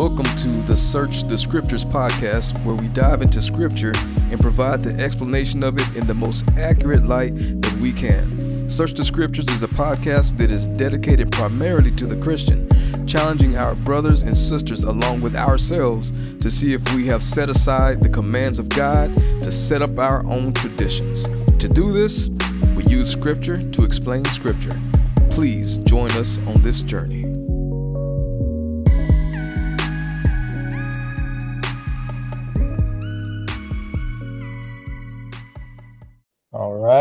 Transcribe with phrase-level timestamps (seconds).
[0.00, 3.92] Welcome to the Search the Scriptures podcast, where we dive into Scripture
[4.30, 8.66] and provide the explanation of it in the most accurate light that we can.
[8.70, 12.66] Search the Scriptures is a podcast that is dedicated primarily to the Christian,
[13.06, 18.00] challenging our brothers and sisters along with ourselves to see if we have set aside
[18.00, 21.28] the commands of God to set up our own traditions.
[21.58, 22.30] To do this,
[22.74, 24.80] we use Scripture to explain Scripture.
[25.28, 27.29] Please join us on this journey.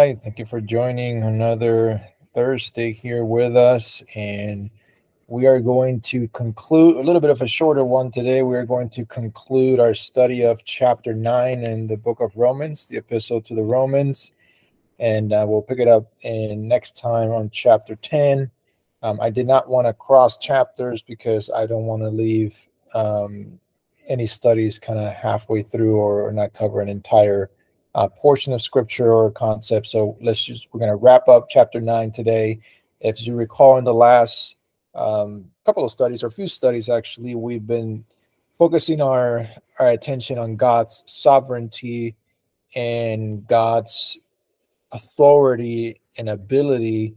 [0.10, 0.24] Right.
[0.24, 4.02] Thank you for joining another Thursday here with us.
[4.16, 4.72] And
[5.28, 8.42] we are going to conclude a little bit of a shorter one today.
[8.42, 12.88] We are going to conclude our study of chapter 9 in the book of Romans,
[12.88, 14.32] the epistle to the Romans.
[14.98, 18.50] And uh, we'll pick it up in next time on chapter 10.
[19.04, 23.60] Um, I did not want to cross chapters because I don't want to leave um,
[24.08, 27.52] any studies kind of halfway through or, or not cover an entire
[28.00, 29.86] uh, portion of scripture or concept.
[29.86, 32.62] So let's just, we're going to wrap up chapter nine today.
[33.02, 34.56] If you recall, in the last
[34.96, 38.06] um, couple of studies, or a few studies actually, we've been
[38.58, 39.46] focusing our,
[39.80, 42.16] our attention on God's sovereignty
[42.74, 44.18] and God's
[44.94, 47.16] authority and ability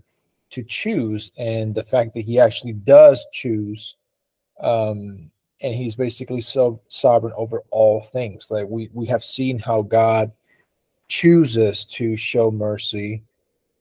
[0.50, 3.94] to choose, and the fact that He actually does choose.
[4.60, 8.50] Um, and he's basically so sovereign over all things.
[8.50, 10.32] Like we we have seen how God
[11.12, 13.22] chooses to show mercy,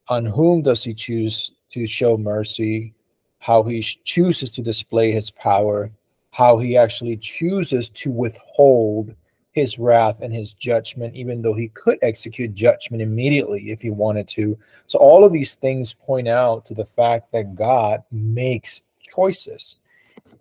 [0.09, 2.93] on whom does he choose to show mercy,
[3.39, 5.89] how he chooses to display his power,
[6.31, 9.15] how he actually chooses to withhold
[9.53, 14.27] his wrath and his judgment, even though he could execute judgment immediately if he wanted
[14.27, 14.57] to.
[14.87, 19.77] So, all of these things point out to the fact that God makes choices.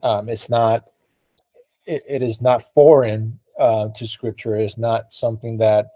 [0.02, 0.86] Um, it's not,
[1.86, 4.56] it, it is not foreign uh, to scripture.
[4.56, 5.86] It is not something that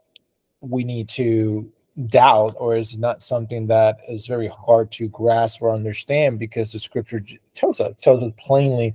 [0.69, 1.71] we need to
[2.09, 6.79] doubt or is not something that is very hard to grasp or understand because the
[6.79, 8.95] scripture tells us tells us plainly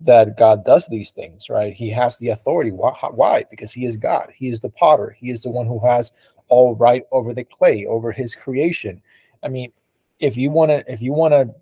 [0.00, 1.74] that God does these things, right?
[1.74, 2.70] He has the authority.
[2.70, 3.44] Why?
[3.50, 4.30] Because he is God.
[4.32, 5.16] He is the potter.
[5.18, 6.12] He is the one who has
[6.48, 9.02] all right over the clay, over his creation.
[9.42, 9.72] I mean,
[10.20, 11.54] if you want to if you want to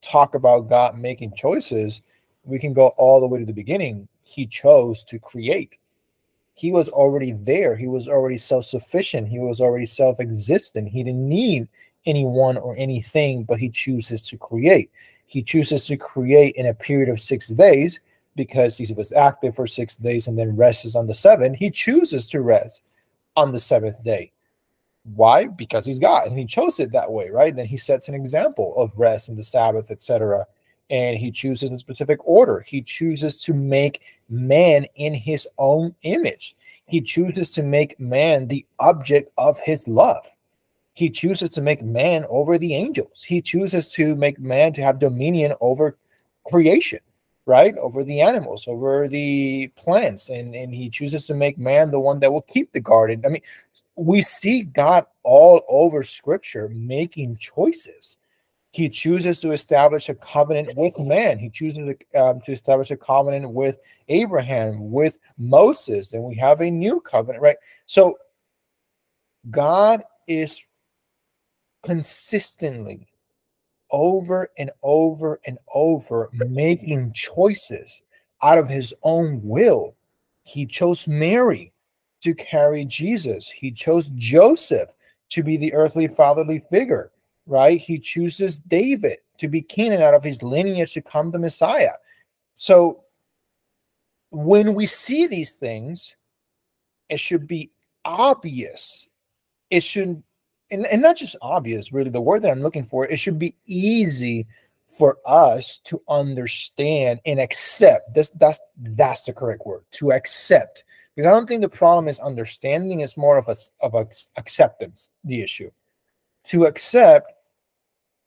[0.00, 2.02] talk about God making choices,
[2.44, 4.08] we can go all the way to the beginning.
[4.22, 5.76] He chose to create
[6.56, 7.76] he was already there.
[7.76, 9.28] He was already self sufficient.
[9.28, 10.88] He was already self existent.
[10.88, 11.68] He didn't need
[12.06, 14.90] anyone or anything, but he chooses to create.
[15.26, 18.00] He chooses to create in a period of six days
[18.36, 21.58] because he was active for six days and then rests on the seventh.
[21.58, 22.82] He chooses to rest
[23.36, 24.32] on the seventh day.
[25.14, 25.48] Why?
[25.48, 27.54] Because he's God and he chose it that way, right?
[27.54, 30.46] Then he sets an example of rest and the Sabbath, etc
[30.90, 32.60] and he chooses a specific order.
[32.66, 36.54] He chooses to make man in his own image.
[36.86, 40.24] He chooses to make man the object of his love.
[40.94, 43.22] He chooses to make man over the angels.
[43.22, 45.98] He chooses to make man to have dominion over
[46.48, 47.00] creation,
[47.44, 47.76] right?
[47.76, 50.30] Over the animals, over the plants.
[50.30, 53.22] And, and he chooses to make man the one that will keep the garden.
[53.26, 53.42] I mean,
[53.96, 58.16] we see God all over scripture making choices
[58.76, 61.38] he chooses to establish a covenant with man.
[61.38, 63.78] He chooses to, um, to establish a covenant with
[64.08, 67.56] Abraham, with Moses, and we have a new covenant, right?
[67.86, 68.18] So
[69.48, 70.60] God is
[71.86, 73.08] consistently
[73.90, 78.02] over and over and over making choices
[78.42, 79.94] out of his own will.
[80.42, 81.72] He chose Mary
[82.20, 84.90] to carry Jesus, he chose Joseph
[85.30, 87.10] to be the earthly fatherly figure
[87.46, 87.80] right?
[87.80, 91.92] He chooses David to be king and out of his lineage to come the Messiah.
[92.54, 93.04] So
[94.30, 96.16] when we see these things,
[97.08, 97.70] it should be
[98.04, 99.06] obvious.
[99.70, 100.22] It should,
[100.70, 103.54] and, and not just obvious, really, the word that I'm looking for, it should be
[103.66, 104.46] easy
[104.88, 108.14] for us to understand and accept.
[108.14, 110.84] This that's that's the correct word to accept.
[111.14, 114.06] Because I don't think the problem is understanding, it's more of a of a
[114.36, 115.70] acceptance, the issue.
[116.44, 117.32] To accept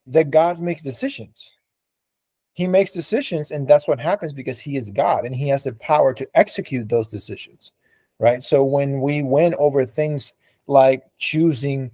[0.09, 1.51] that God makes decisions.
[2.53, 5.73] He makes decisions, and that's what happens because He is God and He has the
[5.73, 7.71] power to execute those decisions,
[8.19, 8.43] right?
[8.43, 10.33] So when we win over things
[10.67, 11.91] like choosing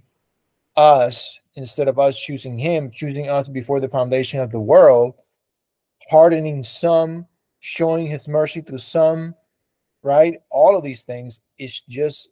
[0.76, 5.14] us instead of us choosing Him, choosing us before the foundation of the world,
[6.10, 7.26] pardoning some,
[7.60, 9.34] showing His mercy through some,
[10.02, 10.38] right?
[10.50, 12.28] All of these things is just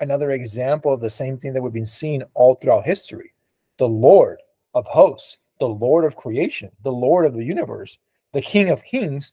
[0.00, 3.32] another example of the same thing that we've been seeing all throughout history.
[3.78, 4.38] The Lord
[4.76, 7.98] of hosts, the Lord of creation, the Lord of the universe,
[8.32, 9.32] the King of kings,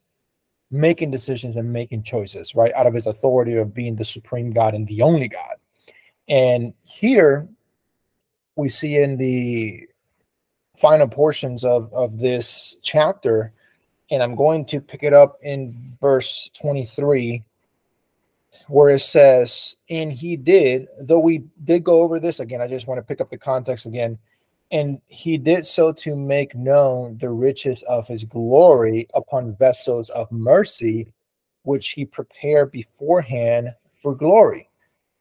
[0.71, 2.73] making decisions and making choices, right?
[2.73, 5.55] Out of his authority of being the supreme God and the only God.
[6.29, 7.47] And here
[8.55, 9.81] we see in the
[10.79, 13.51] final portions of, of this chapter,
[14.09, 17.43] and I'm going to pick it up in verse 23,
[18.67, 22.87] where it says, And he did, though we did go over this again, I just
[22.87, 24.17] want to pick up the context again.
[24.73, 30.31] And he did so to make known the riches of his glory upon vessels of
[30.31, 31.13] mercy,
[31.61, 34.67] which he prepared beforehand for glory.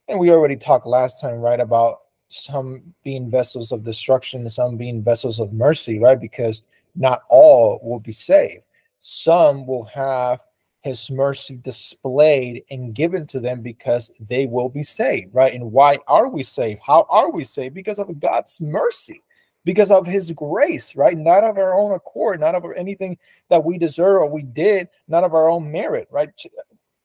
[0.08, 5.02] And we already talked last time, right, about some being vessels of destruction, some being
[5.02, 6.19] vessels of mercy, right?
[6.19, 6.62] Because
[6.96, 8.64] not all will be saved.
[9.00, 10.40] Some will have
[10.81, 15.52] his mercy displayed and given to them because they will be saved, right?
[15.52, 16.81] And why are we saved?
[16.81, 17.75] How are we saved?
[17.75, 19.22] Because of God's mercy,
[19.64, 21.17] because of his grace, right?
[21.17, 23.19] Not of our own accord, not of anything
[23.49, 26.31] that we deserve or we did, not of our own merit, right?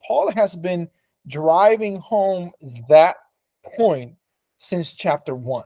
[0.05, 0.89] Paul has been
[1.27, 2.51] driving home
[2.89, 3.17] that
[3.77, 4.15] point
[4.57, 5.65] since chapter one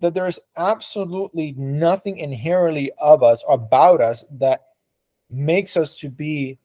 [0.00, 4.60] that there is absolutely nothing inherently of us about us that
[5.30, 6.58] makes us to be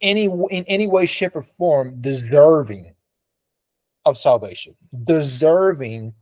[0.00, 2.94] any in any way shape or form deserving
[4.04, 4.74] of salvation
[5.04, 6.12] deserving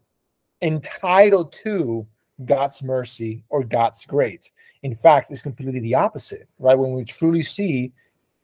[0.62, 2.06] entitled to
[2.47, 4.50] god's mercy or god's grace.
[4.82, 6.79] In fact it's completely the opposite right?
[6.79, 7.93] When we truly see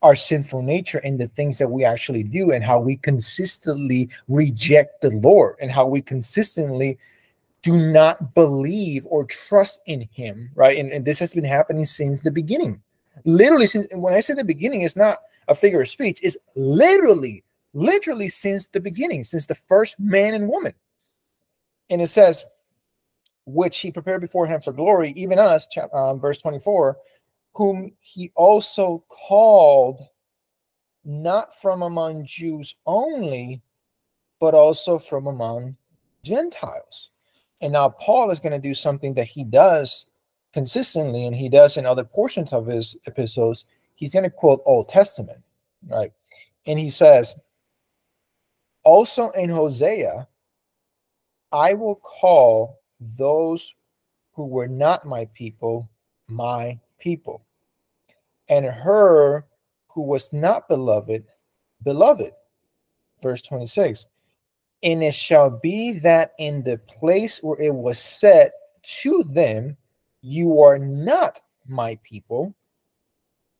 [0.02, 5.00] our sinful nature and the things that we actually do and how we consistently reject
[5.00, 6.98] the Lord and how we consistently
[7.62, 10.78] do not believe or trust in him right?
[10.78, 12.80] And, and this has been happening since the beginning.
[13.24, 15.18] Literally since when i say the beginning it's not
[15.48, 16.20] a figure of speech.
[16.22, 17.44] It's literally
[17.74, 20.74] literally since the beginning since the first man and woman
[21.90, 22.44] and it says
[23.46, 26.96] which he prepared beforehand for glory even us um, verse 24
[27.54, 30.00] whom he also called
[31.08, 33.62] not from among Jews only,
[34.38, 35.76] but also from among
[36.22, 37.10] Gentiles.
[37.60, 40.06] And now Paul is going to do something that he does
[40.52, 43.64] consistently, and he does in other portions of his epistles.
[43.94, 45.42] He's going to quote Old Testament,
[45.88, 46.12] right?
[46.66, 47.34] And he says,
[48.84, 50.28] also in Hosea,
[51.52, 53.74] I will call those
[54.32, 55.88] who were not my people
[56.28, 57.42] my people
[58.48, 59.44] and her
[59.88, 61.24] who was not beloved,
[61.82, 62.32] beloved.
[63.22, 64.06] Verse 26.
[64.82, 68.52] And it shall be that in the place where it was said
[69.02, 69.76] to them,
[70.22, 72.54] You are not my people,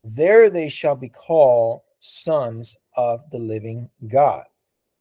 [0.05, 4.45] there they shall be called sons of the living God.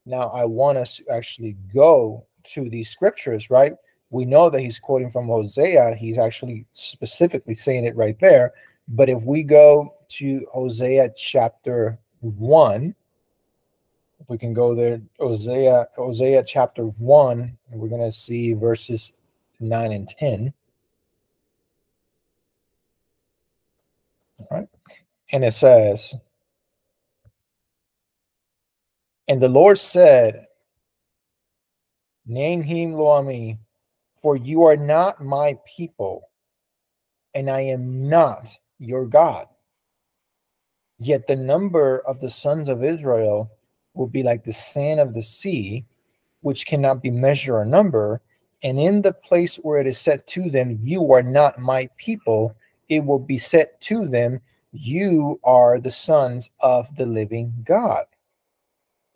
[0.05, 3.73] Now, I want us to actually go to these scriptures, right?
[4.09, 5.95] We know that he's quoting from Hosea.
[5.95, 8.53] He's actually specifically saying it right there.
[8.87, 12.95] But if we go to Hosea chapter 1,
[14.19, 19.13] if we can go there, Hosea, Hosea chapter 1, and we're going to see verses
[19.59, 20.53] 9 and 10.
[24.39, 24.69] All right.
[25.31, 26.15] And it says,
[29.27, 30.46] And the Lord said,
[32.27, 33.57] Name him Lo-ammi,
[34.21, 36.29] for you are not my people,
[37.33, 39.47] and I am not your God.
[40.99, 43.51] Yet the number of the sons of Israel
[43.93, 45.85] will be like the sand of the sea,
[46.41, 48.19] which cannot be measured or numbered.
[48.63, 52.55] And in the place where it is said to them, You are not my people,
[52.89, 54.41] it will be said to them,
[54.71, 58.05] You are the sons of the living God.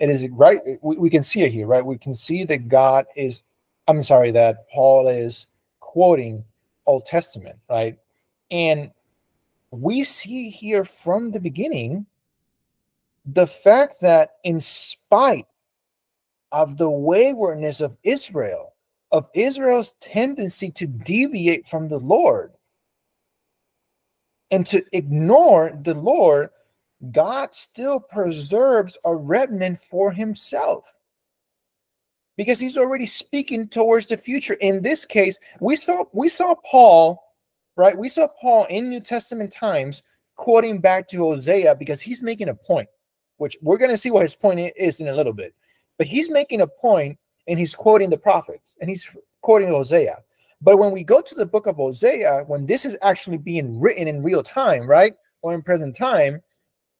[0.01, 0.59] It is right.
[0.81, 1.85] We, we can see it here, right?
[1.85, 3.43] We can see that God is,
[3.87, 5.45] I'm sorry, that Paul is
[5.79, 6.43] quoting
[6.87, 7.99] Old Testament, right?
[8.49, 8.89] And
[9.69, 12.07] we see here from the beginning
[13.27, 15.45] the fact that, in spite
[16.51, 18.73] of the waywardness of Israel,
[19.11, 22.53] of Israel's tendency to deviate from the Lord
[24.49, 26.49] and to ignore the Lord,
[27.11, 30.93] God still preserves a remnant for himself
[32.37, 34.53] because he's already speaking towards the future.
[34.53, 37.23] In this case, we saw we saw Paul
[37.75, 37.97] right?
[37.97, 40.03] We saw Paul in New Testament times
[40.35, 42.89] quoting back to Hosea because he's making a point,
[43.37, 45.53] which we're going to see what his point is in a little bit.
[45.97, 47.17] But he's making a point
[47.47, 49.05] and he's quoting the prophets and he's
[49.41, 50.17] quoting Hosea.
[50.61, 54.07] But when we go to the book of Hosea, when this is actually being written
[54.07, 55.13] in real time, right?
[55.41, 56.41] Or in present time,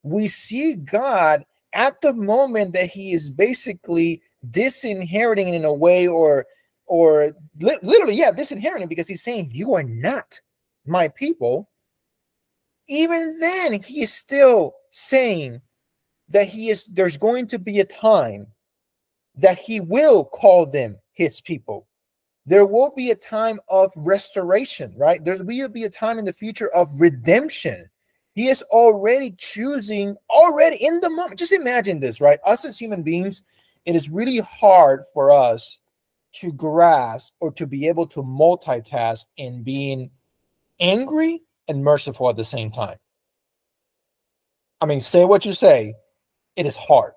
[0.04, 6.46] we see God at the moment that he is basically disinheriting in a way or
[6.88, 10.40] or li- literally yeah disinheriting because he's saying you are not
[10.86, 11.70] my people,
[12.88, 15.62] even then, he is still saying
[16.30, 18.48] that he is there's going to be a time
[19.36, 21.88] that he will call them his people.
[22.46, 25.24] There will be a time of restoration, right?
[25.24, 27.90] There will be a time in the future of redemption.
[28.34, 31.40] He is already choosing, already in the moment.
[31.40, 32.40] Just imagine this, right?
[32.46, 33.42] Us as human beings,
[33.86, 35.80] it is really hard for us
[36.34, 40.12] to grasp or to be able to multitask in being
[40.80, 42.98] angry and merciful at the same time.
[44.80, 45.96] I mean, say what you say,
[46.56, 47.14] it is hard.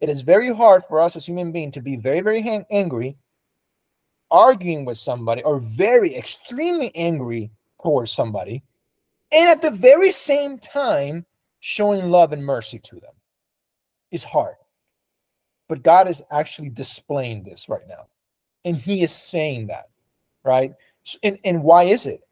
[0.00, 3.16] It is very hard for us as human beings to be very, very angry,
[4.30, 7.50] arguing with somebody, or very extremely angry
[7.82, 8.62] towards somebody,
[9.32, 11.26] and at the very same time
[11.60, 13.14] showing love and mercy to them.
[14.10, 14.56] is hard.
[15.68, 18.08] But God is actually displaying this right now.
[18.64, 19.86] And He is saying that,
[20.44, 20.72] right?
[21.22, 22.22] And, and why is it?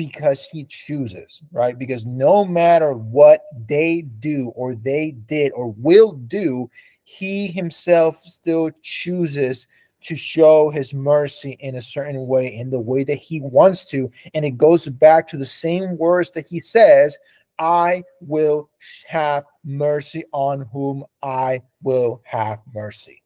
[0.00, 1.78] because he chooses, right?
[1.78, 6.70] Because no matter what they do or they did or will do,
[7.04, 9.66] he himself still chooses
[10.02, 14.10] to show his mercy in a certain way, in the way that he wants to.
[14.34, 17.18] And it goes back to the same words that he says
[17.58, 18.70] I will
[19.06, 23.22] have mercy on whom I will have mercy.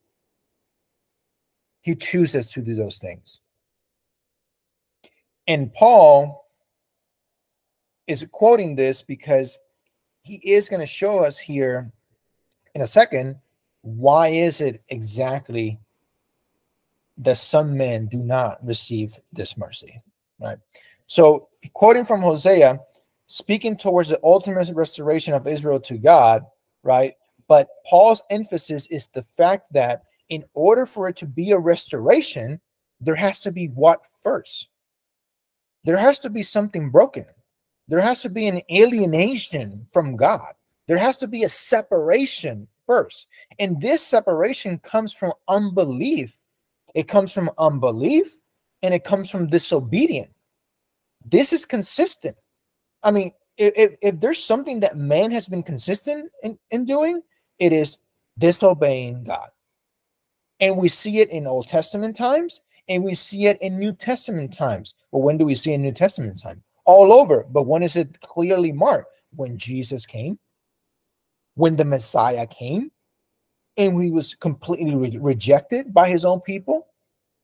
[1.83, 3.41] He chooses to do those things.
[5.47, 6.49] And Paul
[8.07, 9.59] is quoting this because
[10.23, 11.93] he is going to show us here
[12.75, 13.37] in a second
[13.83, 15.79] why is it exactly
[17.19, 20.01] that some men do not receive this mercy
[20.41, 20.59] right
[21.07, 22.79] so quoting from hosea
[23.27, 26.45] speaking towards the ultimate restoration of israel to god
[26.83, 27.15] right
[27.49, 32.61] but paul's emphasis is the fact that in order for it to be a restoration
[33.01, 34.69] there has to be what first
[35.85, 37.27] there has to be something broken
[37.89, 40.55] there has to be an alienation from God.
[40.87, 43.27] There has to be a separation first.
[43.59, 46.37] And this separation comes from unbelief.
[46.95, 48.39] It comes from unbelief
[48.83, 50.37] and it comes from disobedience.
[51.25, 52.37] This is consistent.
[53.03, 57.23] I mean, if, if there's something that man has been consistent in, in doing,
[57.59, 57.99] it is
[58.39, 59.49] disobeying God.
[60.61, 64.55] And we see it in Old Testament times and we see it in New Testament
[64.55, 64.95] times.
[65.11, 66.63] Well, when do we see in New Testament time?
[66.85, 67.45] all over.
[67.49, 69.11] But when is it clearly marked?
[69.37, 70.39] When Jesus came,
[71.55, 72.93] when the Messiah came,
[73.77, 76.89] and he was completely re- rejected by his own people,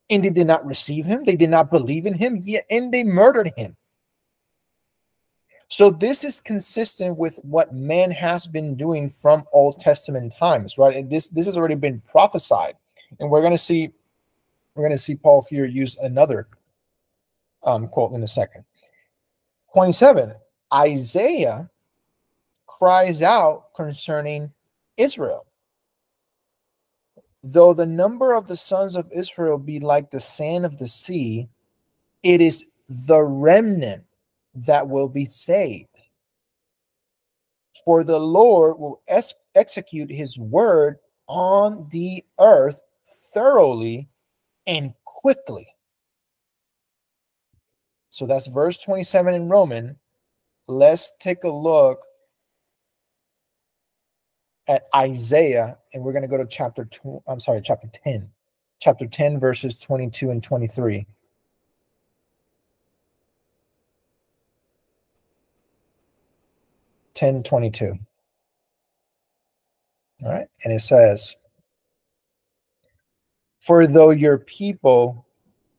[0.08, 3.04] and they did not receive him, they did not believe in him, yet, and they
[3.04, 3.76] murdered him.
[5.68, 10.96] So this is consistent with what man has been doing from Old Testament times, right?
[10.96, 12.74] And this this has already been prophesied,
[13.20, 13.90] and we're going to see
[14.74, 16.48] we're going to see Paul here use another
[17.62, 18.64] um, quote in a second.
[19.72, 20.34] 27,
[20.74, 21.70] Isaiah
[22.66, 24.52] cries out concerning
[24.96, 25.46] Israel.
[27.42, 31.48] Though the number of the sons of Israel be like the sand of the sea,
[32.22, 34.04] it is the remnant
[34.54, 35.88] that will be saved.
[37.84, 42.80] For the Lord will ex- execute his word on the earth
[43.32, 44.08] thoroughly
[44.66, 45.66] and quickly.
[48.10, 49.98] So that's verse 27 in Roman.
[50.66, 52.02] Let's take a look
[54.70, 57.20] at Isaiah, and we're going to go to chapter two.
[57.26, 58.30] I'm sorry, chapter 10.
[58.78, 61.06] Chapter 10, verses 22 and 23.
[67.12, 67.98] Ten twenty-two.
[70.22, 71.36] All right, and it says,
[73.60, 75.26] For though your people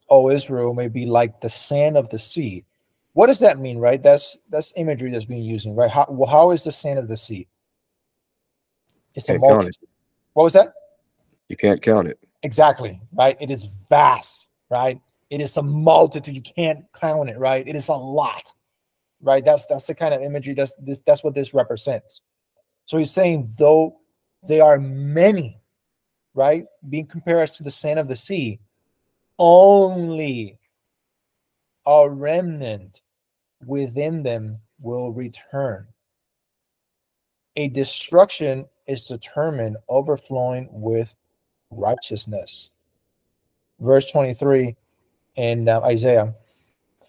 [0.09, 2.65] O Israel, may be like the sand of the sea.
[3.13, 4.03] What does that mean, right?
[4.03, 5.89] That's that's imagery that's being using, right?
[5.89, 7.47] How well, how is the sand of the sea?
[9.15, 9.75] It's a multitude.
[9.81, 9.89] It.
[10.33, 10.73] What was that?
[11.49, 12.19] You can't count it.
[12.43, 13.37] Exactly, right?
[13.39, 14.99] It is vast, right?
[15.29, 16.35] It is a multitude.
[16.35, 17.67] You can't count it, right?
[17.67, 18.51] It is a lot,
[19.21, 19.43] right?
[19.43, 22.21] That's that's the kind of imagery that's this that's what this represents.
[22.85, 23.99] So he's saying, though
[24.47, 25.61] they are many,
[26.33, 26.65] right?
[26.89, 28.59] Being compared to the sand of the sea,
[29.37, 30.57] only
[31.85, 33.01] a remnant
[33.65, 35.87] within them will return.
[37.55, 41.15] A destruction is determined overflowing with
[41.71, 42.71] righteousness.
[43.79, 44.75] Verse 23
[45.37, 46.35] in uh, Isaiah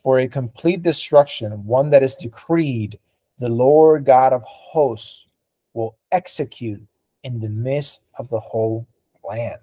[0.03, 2.99] For a complete destruction, one that is decreed,
[3.39, 5.27] the Lord God of hosts
[5.75, 6.83] will execute
[7.25, 8.87] in the midst of the whole
[9.25, 9.59] land.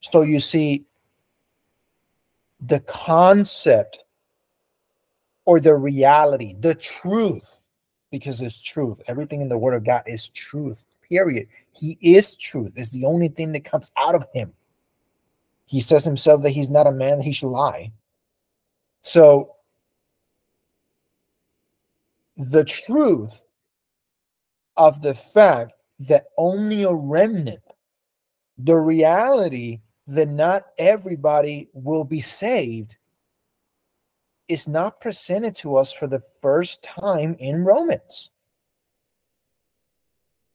[0.00, 0.84] So you see,
[2.60, 4.04] the concept
[5.44, 7.58] or the reality, the truth
[8.10, 9.00] because it's truth.
[9.06, 11.48] Everything in the word of God is truth, period.
[11.74, 12.72] He is truth.
[12.76, 14.52] It's the only thing that comes out of him.
[15.66, 17.92] He says himself that he's not a man, he should lie.
[19.02, 19.56] So
[22.36, 23.46] the truth
[24.76, 27.62] of the fact that only a remnant,
[28.56, 32.96] the reality that not everybody will be saved,
[34.46, 38.30] is not presented to us for the first time in Romans.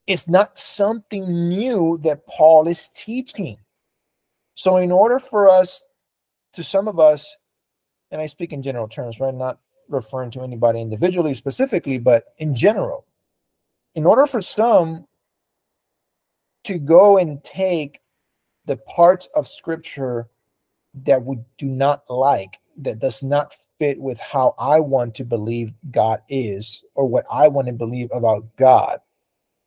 [0.06, 3.58] It's not something new that Paul is teaching.
[4.56, 5.84] So, in order for us,
[6.54, 7.36] to some of us,
[8.12, 9.34] and I speak in general terms, right?
[9.34, 13.06] Not referring to anybody individually specifically, but in general,
[13.96, 15.08] in order for some
[16.64, 18.00] to go and take
[18.66, 20.30] the parts of scripture
[20.94, 25.74] that we do not like, that does not fit with how I want to believe
[25.92, 29.00] God is or what I want to believe about God,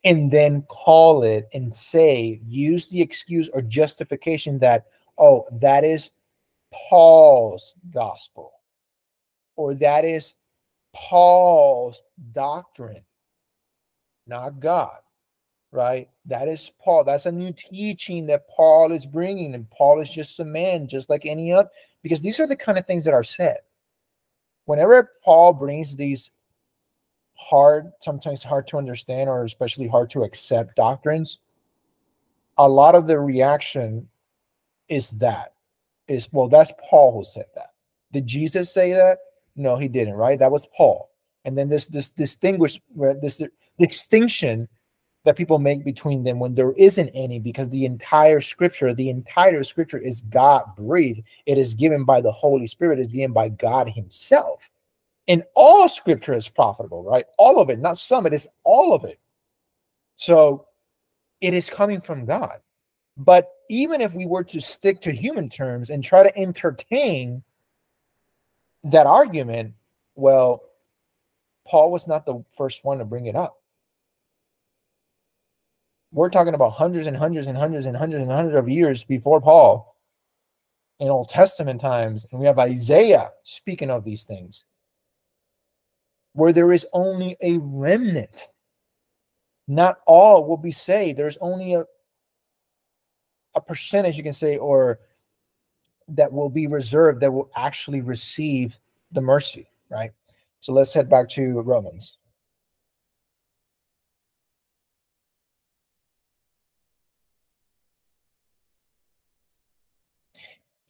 [0.03, 4.85] and then call it and say, use the excuse or justification that,
[5.17, 6.11] oh, that is
[6.71, 8.53] Paul's gospel
[9.55, 10.35] or that is
[10.93, 12.01] Paul's
[12.31, 13.03] doctrine,
[14.25, 14.97] not God,
[15.71, 16.09] right?
[16.25, 17.03] That is Paul.
[17.03, 21.09] That's a new teaching that Paul is bringing, and Paul is just a man, just
[21.09, 21.69] like any other,
[22.03, 23.57] because these are the kind of things that are said.
[24.65, 26.31] Whenever Paul brings these
[27.37, 31.39] hard, sometimes hard to understand, or especially hard to accept doctrines,
[32.57, 34.07] a lot of the reaction
[34.89, 35.53] is that
[36.07, 37.71] is well, that's Paul who said that.
[38.11, 39.19] Did Jesus say that?
[39.55, 40.39] No, he didn't, right?
[40.39, 41.09] That was Paul.
[41.45, 42.79] And then this this distinguish
[43.21, 43.41] this
[43.79, 44.67] distinction
[45.23, 49.61] that people make between them when there isn't any because the entire scripture the entire
[49.63, 53.89] scripture is god breathed it is given by the holy spirit is given by god
[53.89, 54.71] himself
[55.27, 59.03] and all scripture is profitable right all of it not some it is all of
[59.03, 59.19] it
[60.15, 60.67] so
[61.41, 62.59] it is coming from god
[63.17, 67.43] but even if we were to stick to human terms and try to entertain
[68.83, 69.73] that argument,
[70.15, 70.61] well,
[71.65, 73.61] Paul was not the first one to bring it up.
[76.11, 79.41] We're talking about hundreds and hundreds and hundreds and hundreds and hundreds of years before
[79.41, 79.95] Paul
[80.99, 82.25] in Old Testament times.
[82.31, 84.63] And we have Isaiah speaking of these things,
[86.37, 88.45] where there is only a remnant.
[89.67, 91.17] Not all will be saved.
[91.17, 91.85] There's only a,
[93.55, 94.99] a percentage, you can say, or
[96.09, 98.77] that will be reserved that will actually receive
[99.11, 100.11] the mercy, right?
[100.59, 102.19] So let's head back to Romans.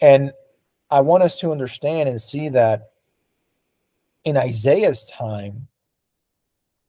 [0.02, 0.34] And
[0.92, 2.92] I want us to understand and see that
[4.28, 5.70] in Isaiah's time,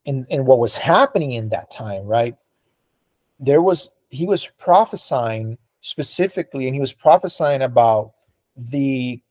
[0.05, 2.35] and, in what was happening in that time, right?
[3.39, 8.15] There was, he was prophesying specifically, and he was prophesying about
[8.57, 9.23] the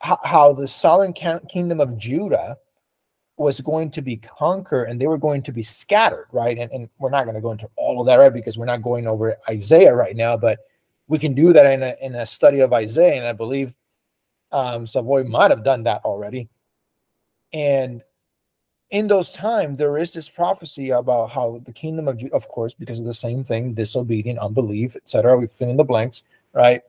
[0.00, 2.56] how the southern kingdom of Judah
[3.36, 6.56] was going to be conquered and they were going to be scattered, right?
[6.56, 8.32] And, and we're not going to go into all of that, right?
[8.32, 10.58] Because we're not going over Isaiah right now, but
[11.06, 13.16] we can do that in a, in a study of Isaiah.
[13.18, 13.74] And I believe
[14.52, 16.48] um, Savoy might have done that already.
[17.52, 18.02] And
[18.90, 22.74] in those times, there is this prophecy about how the kingdom of Judah, of course,
[22.74, 25.36] because of the same thing, disobedient, unbelief, etc.
[25.38, 26.82] We fill in the blanks, right?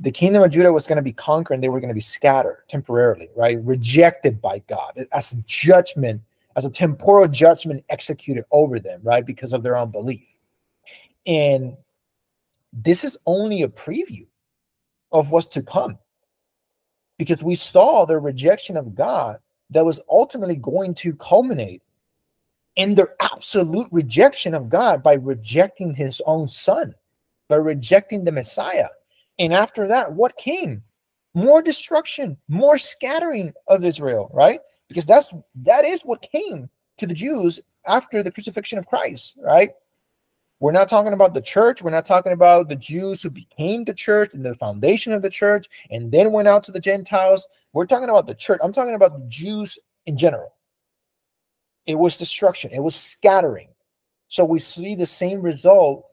[0.00, 2.00] the kingdom of Judah was going to be conquered and they were going to be
[2.00, 3.58] scattered temporarily, right?
[3.62, 6.22] Rejected by God as judgment,
[6.56, 9.26] as a temporal judgment executed over them, right?
[9.26, 10.26] Because of their unbelief.
[11.26, 11.76] And
[12.72, 14.26] this is only a preview
[15.10, 15.98] of what's to come
[17.18, 19.38] because we saw the rejection of God
[19.70, 21.82] that was ultimately going to culminate
[22.76, 26.94] in their absolute rejection of God by rejecting his own son,
[27.48, 28.88] by rejecting the Messiah
[29.38, 30.82] and after that, what came?
[31.34, 34.60] More destruction, more scattering of Israel, right?
[34.88, 39.70] Because that's that is what came to the Jews after the crucifixion of Christ, right?
[40.60, 41.82] We're not talking about the church.
[41.82, 45.30] We're not talking about the Jews who became the church and the foundation of the
[45.30, 47.46] church and then went out to the Gentiles.
[47.72, 48.60] We're talking about the church.
[48.62, 50.54] I'm talking about the Jews in general.
[51.86, 53.68] It was destruction, it was scattering.
[54.26, 56.04] So we see the same result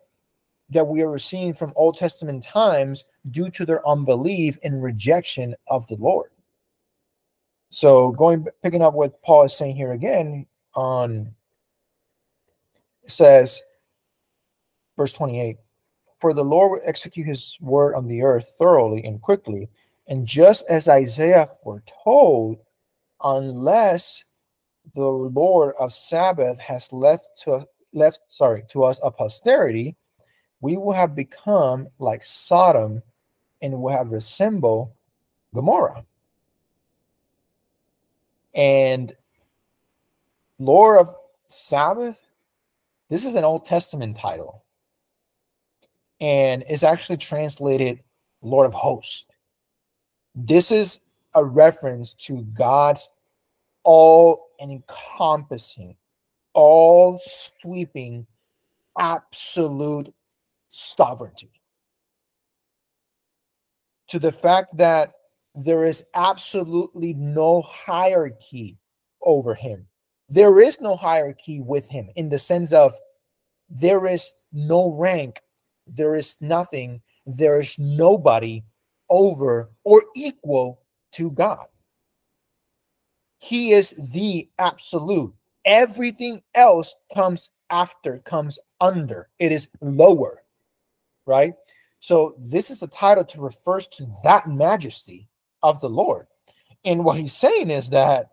[0.69, 5.85] that we are seeing from Old Testament times due to their unbelief and rejection of
[5.87, 6.29] the Lord.
[7.69, 11.35] So going picking up what Paul is saying here again on
[13.07, 13.61] says
[14.97, 15.57] verse 28
[16.19, 19.69] for the Lord will execute his word on the earth thoroughly and quickly
[20.07, 22.59] and just as Isaiah foretold
[23.23, 24.23] unless
[24.93, 29.95] the Lord of Sabaoth has left to left sorry to us a posterity,
[30.61, 33.01] we will have become like Sodom
[33.61, 34.91] and will have resembled
[35.53, 36.05] Gomorrah.
[38.53, 39.15] And
[40.59, 41.15] Lord of
[41.47, 42.21] Sabaoth,
[43.09, 44.63] this is an Old Testament title.
[46.25, 48.01] And it's actually translated
[48.41, 49.25] Lord of Hosts.
[50.33, 51.01] This is
[51.35, 53.07] a reference to God's
[53.83, 55.95] all encompassing,
[56.55, 58.25] all sweeping,
[58.97, 60.11] absolute
[60.69, 61.51] sovereignty.
[64.07, 65.13] To the fact that
[65.53, 68.79] there is absolutely no hierarchy
[69.21, 69.85] over him.
[70.27, 72.95] There is no hierarchy with him in the sense of
[73.69, 75.39] there is no rank,
[75.87, 78.63] there is nothing, there is nobody
[79.09, 80.81] over or equal
[81.13, 81.65] to God.
[83.39, 85.33] He is the absolute.
[85.65, 89.29] Everything else comes after, comes under.
[89.39, 90.43] It is lower,
[91.25, 91.53] right?
[91.99, 95.27] So this is a title to refers to that majesty
[95.63, 96.27] of the Lord.
[96.83, 98.29] And what he's saying is that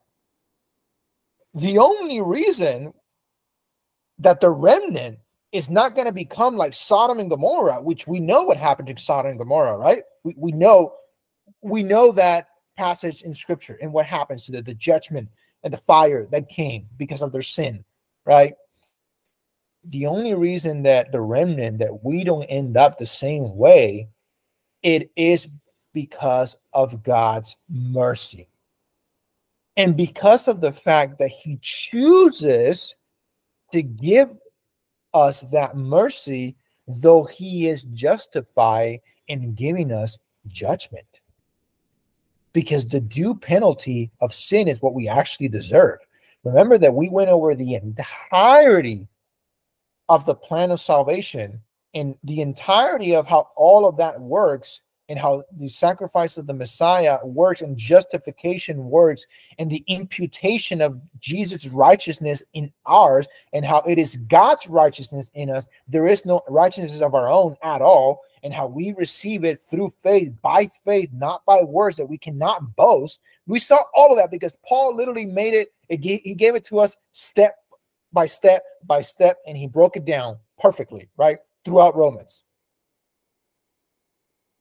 [1.54, 2.92] the only reason
[4.18, 5.18] that the remnant
[5.52, 9.02] is not going to become like Sodom and Gomorrah, which we know what happened to
[9.02, 10.02] Sodom and Gomorrah, right?
[10.24, 10.94] We, we know
[11.60, 15.28] we know that passage in scripture and what happens to the, the judgment
[15.62, 17.84] and the fire that came because of their sin,
[18.24, 18.54] right?
[19.84, 24.08] The only reason that the remnant that we don't end up the same way,
[24.82, 25.48] it is
[25.92, 28.48] because of God's mercy.
[29.76, 32.94] And because of the fact that He chooses
[33.70, 34.30] to give
[35.14, 41.06] us that mercy, though He is justified in giving us judgment.
[42.52, 45.98] Because the due penalty of sin is what we actually deserve.
[46.44, 49.08] Remember that we went over the entirety
[50.08, 51.62] of the plan of salvation
[51.94, 54.80] and the entirety of how all of that works
[55.12, 59.26] and how the sacrifice of the Messiah works and justification works
[59.58, 65.50] and the imputation of Jesus' righteousness in ours and how it is God's righteousness in
[65.50, 65.68] us.
[65.86, 69.90] There is no righteousness of our own at all, and how we receive it through
[69.90, 73.20] faith, by faith, not by words that we cannot boast.
[73.46, 76.96] We saw all of that because Paul literally made it, he gave it to us
[77.12, 77.56] step
[78.14, 81.36] by step by step, and he broke it down perfectly, right?
[81.66, 82.44] Throughout Romans.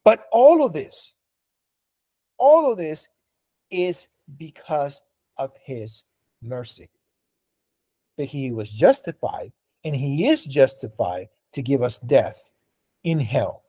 [0.03, 1.13] But all of this,
[2.37, 3.07] all of this
[3.69, 5.01] is because
[5.37, 6.03] of his
[6.41, 6.89] mercy.
[8.17, 9.51] That he was justified
[9.83, 12.51] and he is justified to give us death
[13.03, 13.63] in hell.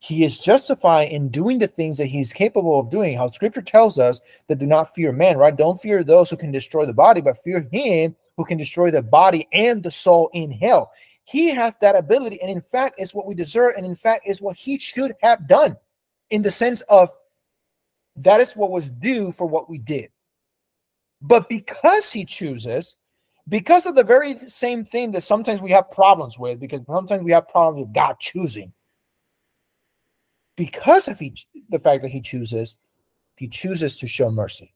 [0.00, 3.16] He is justified in doing the things that he's capable of doing.
[3.16, 5.56] How scripture tells us that do not fear man, right?
[5.56, 9.02] Don't fear those who can destroy the body, but fear him who can destroy the
[9.02, 10.92] body and the soul in hell.
[11.28, 14.40] He has that ability, and in fact, it's what we deserve, and in fact, is
[14.40, 15.76] what he should have done
[16.30, 17.10] in the sense of
[18.16, 20.10] that is what was due for what we did.
[21.20, 22.96] But because he chooses,
[23.46, 27.32] because of the very same thing that sometimes we have problems with, because sometimes we
[27.32, 28.72] have problems with God choosing,
[30.56, 31.34] because of he,
[31.68, 32.76] the fact that he chooses,
[33.36, 34.72] he chooses to show mercy.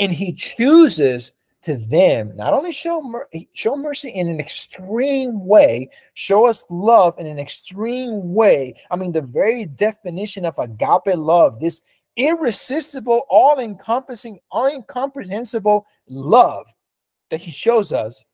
[0.00, 1.30] And he chooses
[1.68, 7.14] to them not only show mer- show mercy in an extreme way show us love
[7.18, 8.74] in an extreme way.
[8.90, 11.82] I mean the very definition of agape love this
[12.16, 16.72] irresistible all-encompassing incomprehensible love
[17.28, 18.24] that he shows us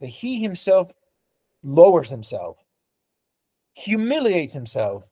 [0.00, 0.92] that he himself
[1.62, 2.62] lowers himself
[3.72, 5.10] humiliates himself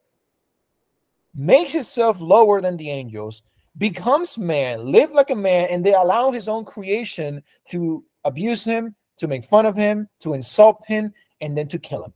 [1.35, 3.41] makes himself lower than the angels
[3.79, 8.95] becomes man, live like a man, and they allow his own creation to abuse him,
[9.17, 12.13] to make fun of him, to insult him, and then to kill him.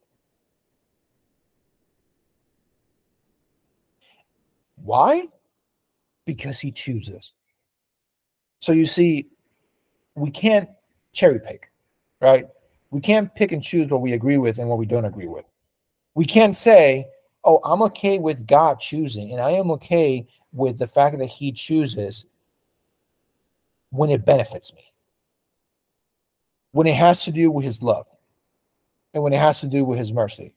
[4.77, 5.29] Why?
[6.25, 7.33] Because he chooses.
[8.61, 9.29] So you see,
[10.15, 10.69] we can't
[11.13, 11.71] cherry pick,
[12.21, 12.47] right?
[12.91, 15.51] We can't pick and choose what we agree with and what we don't agree with.
[16.15, 17.07] We can't say,
[17.45, 21.53] oh, I'm okay with God choosing, and I am okay with the fact that he
[21.53, 22.25] chooses
[23.91, 24.93] when it benefits me,
[26.73, 28.07] when it has to do with his love,
[29.15, 30.55] and when it has to do with his mercy.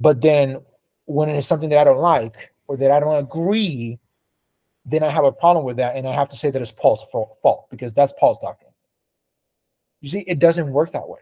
[0.00, 0.58] But then
[1.06, 3.98] when it is something that I don't like or that I don't agree,
[4.84, 5.96] then I have a problem with that.
[5.96, 7.04] And I have to say that it's Paul's
[7.42, 8.72] fault because that's Paul's doctrine.
[10.00, 11.20] You see, it doesn't work that way.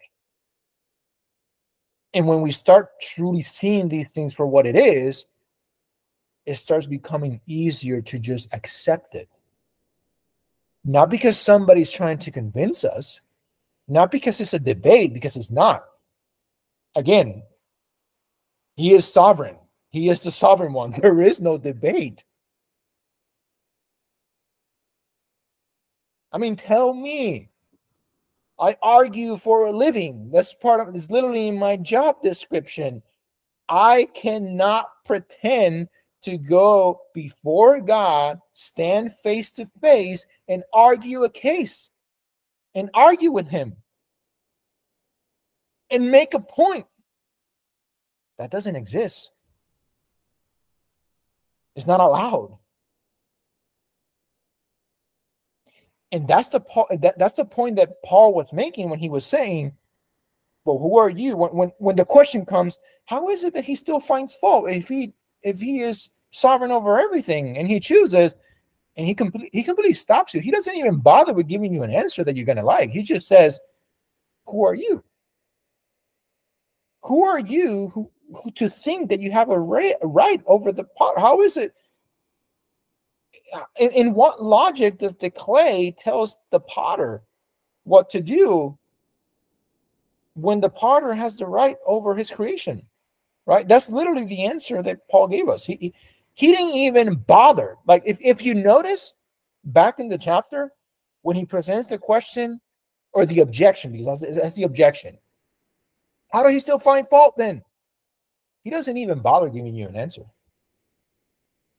[2.14, 5.26] And when we start truly seeing these things for what it is,
[6.48, 9.28] it starts becoming easier to just accept it.
[10.84, 13.20] not because somebody's trying to convince us,
[13.86, 15.84] not because it's a debate, because it's not.
[16.96, 17.42] Again,
[18.76, 19.56] he is sovereign.
[19.90, 20.92] He is the sovereign one.
[21.02, 22.24] There is no debate.
[26.32, 27.50] I mean, tell me.
[28.58, 30.30] I argue for a living.
[30.32, 33.02] That's part of it's literally in my job description.
[33.68, 35.88] I cannot pretend
[36.22, 41.90] to go before God, stand face to face, and argue a case
[42.74, 43.76] and argue with Him
[45.90, 46.86] and make a point.
[48.38, 49.32] That doesn't exist.
[51.74, 52.58] It's not allowed.
[56.10, 56.60] And that's the
[57.00, 59.74] that, that's the point that Paul was making when he was saying,
[60.64, 63.74] "Well, who are you?" When, when when the question comes, how is it that he
[63.74, 65.12] still finds fault if he
[65.48, 68.34] if he is sovereign over everything and he chooses
[68.96, 70.40] and he completely he completely stops you.
[70.40, 72.90] He doesn't even bother with giving you an answer that you're gonna like.
[72.90, 73.60] He just says,
[74.46, 75.04] "Who are you?
[77.04, 80.84] Who are you who, who to think that you have a right, right over the
[80.84, 81.14] pot?
[81.16, 81.72] How is it?"
[83.52, 87.22] Uh, in, in what logic does the clay tells the potter
[87.84, 88.76] what to do
[90.34, 92.87] when the potter has the right over his creation?
[93.48, 93.66] Right?
[93.66, 95.64] That's literally the answer that Paul gave us.
[95.64, 95.94] He,
[96.34, 97.76] he didn't even bother.
[97.86, 99.14] Like if, if you notice
[99.64, 100.70] back in the chapter,
[101.22, 102.60] when he presents the question
[103.14, 105.16] or the objection, because that's, that's the objection,
[106.30, 107.62] how do he still find fault then?
[108.64, 110.24] He doesn't even bother giving you an answer.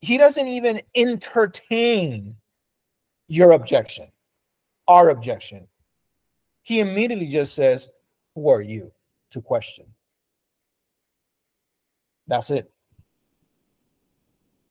[0.02, 2.36] He doesn't even entertain
[3.28, 4.08] your objection,
[4.88, 5.68] our objection.
[6.64, 7.90] He immediately just says,
[8.34, 8.92] Who are you
[9.34, 9.86] to question?
[12.30, 12.72] That's it.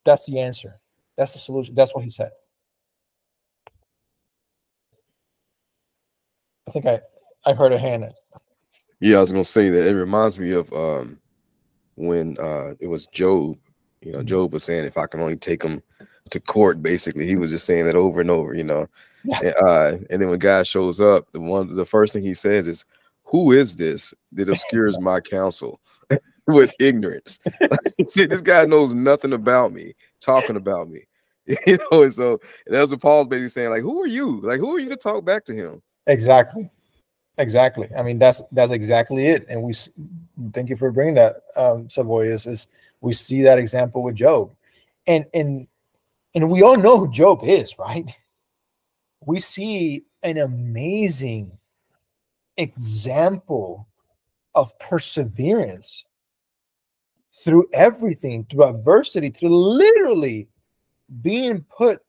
[0.05, 0.79] That's the answer.
[1.17, 1.75] That's the solution.
[1.75, 2.31] That's what he said.
[6.67, 7.01] I think I
[7.45, 8.05] I heard a hand.
[9.01, 11.19] Yeah, I was gonna say that it reminds me of um
[11.95, 13.57] when uh it was Job.
[14.01, 14.23] You know.
[14.23, 15.83] Job was saying if I can only take him
[16.29, 18.53] to court, basically, he was just saying that over and over.
[18.53, 18.87] You know,
[19.25, 19.39] yeah.
[19.43, 22.69] and, uh, and then when God shows up, the one the first thing he says
[22.69, 22.85] is,
[23.25, 25.81] "Who is this that obscures my counsel?"
[26.53, 27.39] With ignorance.
[28.07, 31.01] See, this guy knows nothing about me, talking about me.
[31.65, 33.71] You know, and so and that's what Paul's basically saying.
[33.71, 34.39] Like, who are you?
[34.41, 35.81] Like, who are you to talk back to him?
[36.05, 36.69] Exactly.
[37.39, 37.87] Exactly.
[37.97, 39.47] I mean, that's that's exactly it.
[39.49, 39.73] And we
[40.53, 42.27] thank you for bringing that, um, Savoy.
[42.27, 42.67] Is, is
[43.01, 44.53] we see that example with Job,
[45.07, 45.67] and and
[46.35, 48.05] and we all know who Job is, right?
[49.25, 51.57] We see an amazing
[52.57, 53.87] example
[54.53, 56.05] of perseverance
[57.43, 60.47] through everything, through adversity, through literally
[61.21, 61.99] being put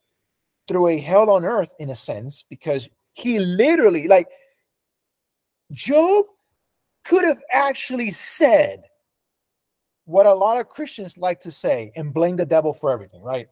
[0.66, 4.28] through a hell on earth in a sense, because he literally, like,
[5.72, 6.26] Job
[7.04, 8.82] could have actually said
[10.04, 13.48] what a lot of Christians like to say and blame the devil for everything, right?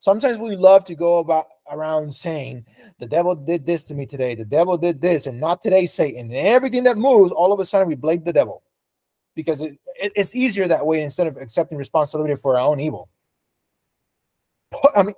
[0.00, 2.64] Sometimes we love to go about around saying
[2.98, 6.26] the devil did this to me today, the devil did this, and not today, Satan.
[6.32, 8.62] And everything that moves, all of a sudden we blame the devil
[9.34, 13.08] because it, it, it's easier that way instead of accepting responsibility for our own evil.
[14.94, 15.14] I mean,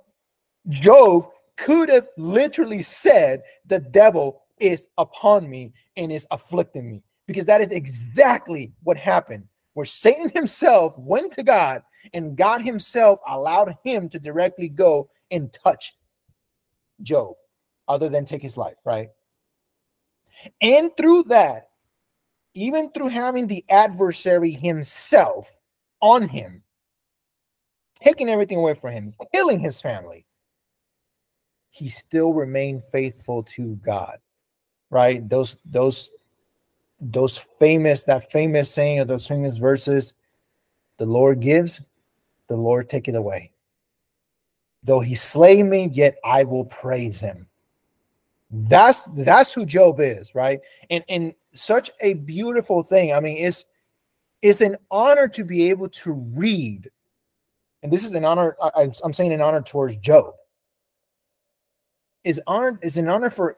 [0.69, 1.25] Job
[1.57, 7.61] could have literally said, The devil is upon me and is afflicting me, because that
[7.61, 7.77] is mm-hmm.
[7.77, 9.47] exactly what happened.
[9.73, 15.51] Where Satan himself went to God and God himself allowed him to directly go and
[15.53, 15.93] touch
[17.01, 17.35] Job,
[17.87, 19.09] other than take his life, right?
[20.61, 21.70] And through that,
[22.53, 25.51] even through having the adversary himself
[26.01, 26.63] on him,
[28.03, 30.25] taking everything away from him, killing his family,
[31.69, 34.19] he still remained faithful to God.
[34.89, 35.27] Right?
[35.27, 36.09] Those those
[36.99, 40.13] those famous that famous saying of those famous verses,
[40.97, 41.81] the Lord gives,
[42.47, 43.51] the Lord take it away.
[44.83, 47.47] Though he slay me, yet I will praise him.
[48.51, 50.59] That's that's who Job is, right?
[50.89, 53.13] And and such a beautiful thing.
[53.13, 53.65] I mean, it's
[54.41, 56.89] it's an honor to be able to read,
[57.81, 58.57] and this is an honor.
[58.61, 60.33] I, I'm saying an honor towards Job.
[62.25, 63.57] Is honor is an honor for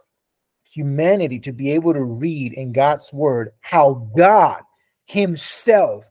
[0.72, 4.62] humanity to be able to read in God's word how God
[5.06, 6.10] Himself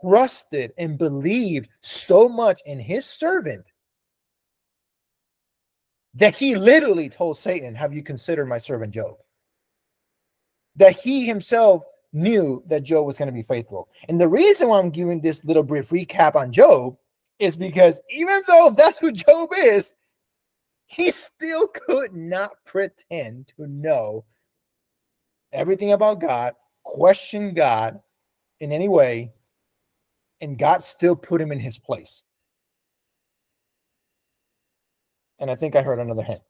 [0.00, 3.72] trusted and believed so much in His servant
[6.14, 9.16] that he literally told Satan, Have you considered my servant Job?
[10.76, 13.88] That he himself knew that Job was going to be faithful.
[14.08, 16.96] And the reason why I'm giving this little brief recap on Job
[17.38, 19.94] is because even though that's who Job is,
[20.86, 24.24] he still could not pretend to know
[25.52, 28.00] everything about God, question God
[28.60, 29.32] in any way,
[30.40, 32.23] and God still put him in his place.
[35.38, 36.42] And I think I heard another hint.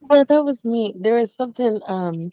[0.00, 0.94] Well, that was me.
[0.98, 1.80] There was something.
[1.86, 2.32] Um,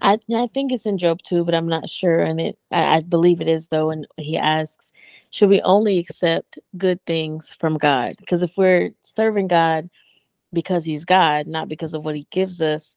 [0.00, 2.20] I I think it's in Job too, but I'm not sure.
[2.20, 3.90] And it, I, I believe it is though.
[3.90, 4.92] And he asks,
[5.30, 8.16] should we only accept good things from God?
[8.18, 9.88] Because if we're serving God
[10.52, 12.94] because He's God, not because of what He gives us,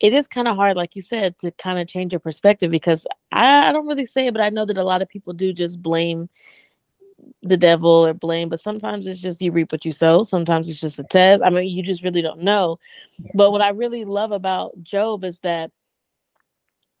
[0.00, 2.70] it is kind of hard, like you said, to kind of change your perspective.
[2.70, 5.32] Because I, I don't really say it, but I know that a lot of people
[5.32, 6.28] do just blame
[7.44, 10.22] the devil or blame, but sometimes it's just you reap what you sow.
[10.22, 11.42] Sometimes it's just a test.
[11.44, 12.78] I mean, you just really don't know.
[13.34, 15.70] But what I really love about Job is that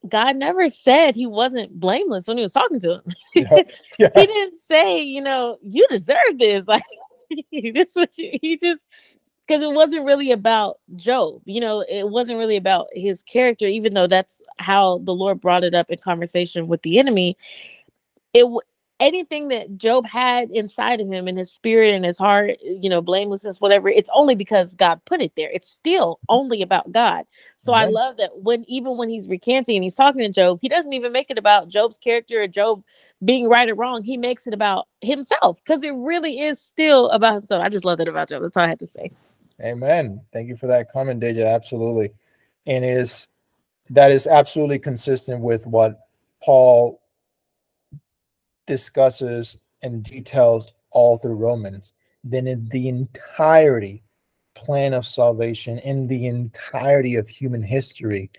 [0.06, 3.02] God never said he wasn't blameless when he was talking to him.
[3.34, 3.62] Yeah.
[3.98, 4.10] Yeah.
[4.14, 6.64] he didn't say, you know, you deserve this.
[6.68, 6.82] Like
[7.50, 8.86] this what you he just
[9.46, 11.40] because it wasn't really about Job.
[11.46, 15.64] You know, it wasn't really about his character, even though that's how the Lord brought
[15.64, 17.36] it up in conversation with the enemy.
[18.34, 18.46] It
[19.00, 22.88] anything that Job had inside of him in his spirit and his heart, eh, you
[22.88, 25.50] know, blamelessness, whatever, it's only because God put it there.
[25.52, 27.24] It's still only about God.
[27.56, 27.94] So I mm-hmm.
[27.94, 31.12] love that when even when he's recanting and he's talking to Job, he doesn't even
[31.12, 32.82] make it about Job's character or Job
[33.24, 34.02] being right or wrong.
[34.02, 37.62] He makes it about himself because it really is still about himself.
[37.62, 38.42] I just love that about Job.
[38.42, 39.10] That's all I had to say.
[39.62, 40.20] Amen.
[40.32, 41.46] Thank you for that comment, Deja.
[41.46, 42.10] Absolutely.
[42.66, 43.28] And is
[43.90, 46.00] that is absolutely consistent with what
[46.42, 47.00] Paul
[48.66, 54.02] discusses and details all through Romans, then in the entirety
[54.54, 58.30] plan of salvation, in the entirety of human history,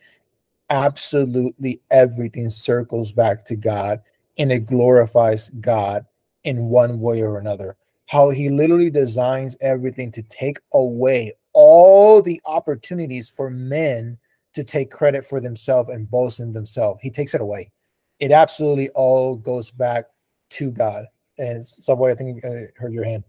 [0.70, 4.02] absolutely everything circles back to God
[4.38, 6.06] and it glorifies God
[6.44, 7.78] in one way or another.
[8.08, 14.18] How he literally designs everything to take away all the opportunities for men
[14.54, 17.00] to take credit for themselves and boast in themselves.
[17.02, 17.72] He takes it away.
[18.20, 20.06] It absolutely all goes back
[20.50, 21.06] to God.
[21.38, 23.24] And Savoy, I think I heard your hand.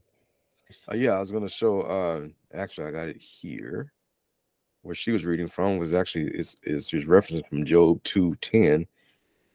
[0.90, 1.82] Uh, yeah, I was gonna show.
[1.82, 3.92] Uh, actually, I got it here.
[4.82, 8.86] Where she was reading from was actually is is she's referencing from Job two ten,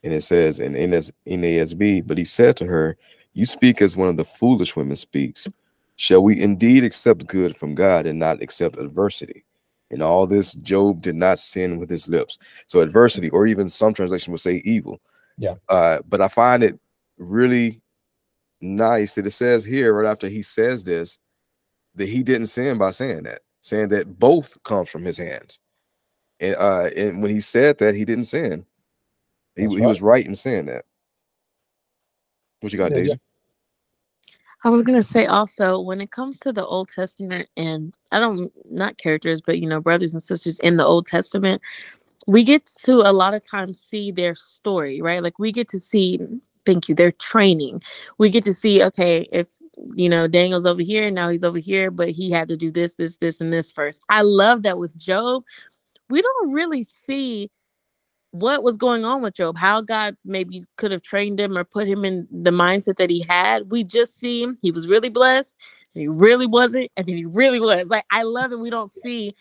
[0.04, 2.06] and it says in NAS, NASB.
[2.06, 2.98] But he said to her,
[3.34, 5.48] "You speak as one of the foolish women speaks.
[5.96, 9.46] Shall we indeed accept good from God and not accept adversity?"
[9.90, 12.38] In all this, Job did not sin with his lips.
[12.68, 15.02] So adversity, or even some translation would say evil.
[15.38, 15.56] Yeah.
[15.68, 16.80] Uh, but I find it
[17.22, 17.82] really
[18.62, 21.20] nice that it says here right after he says this
[21.96, 25.60] that he didn't sin by saying that, saying that both comes from his hands.
[26.40, 28.66] And uh and when he said that he didn't sin.
[29.56, 29.80] He, right.
[29.80, 30.86] he was right in saying that.
[32.62, 33.20] What you got, yeah, Daisy?
[34.64, 38.52] I was gonna say also when it comes to the Old Testament and I don't
[38.70, 41.62] not characters, but you know, brothers and sisters in the Old Testament,
[42.28, 45.22] we get to a lot of times see their story, right?
[45.22, 46.20] Like we get to see
[46.72, 47.82] thank you they're training.
[48.18, 49.48] We get to see okay if
[49.96, 52.94] you know daniel's over here now he's over here but he had to do this
[52.96, 54.02] this this and this first.
[54.10, 55.44] I love that with job
[56.10, 57.50] we don't really see
[58.32, 61.88] what was going on with job how god maybe could have trained him or put
[61.88, 63.72] him in the mindset that he had.
[63.72, 65.56] We just see him he was really blessed
[65.94, 67.90] he really wasn't and then he really was.
[67.90, 69.34] Like i love that we don't see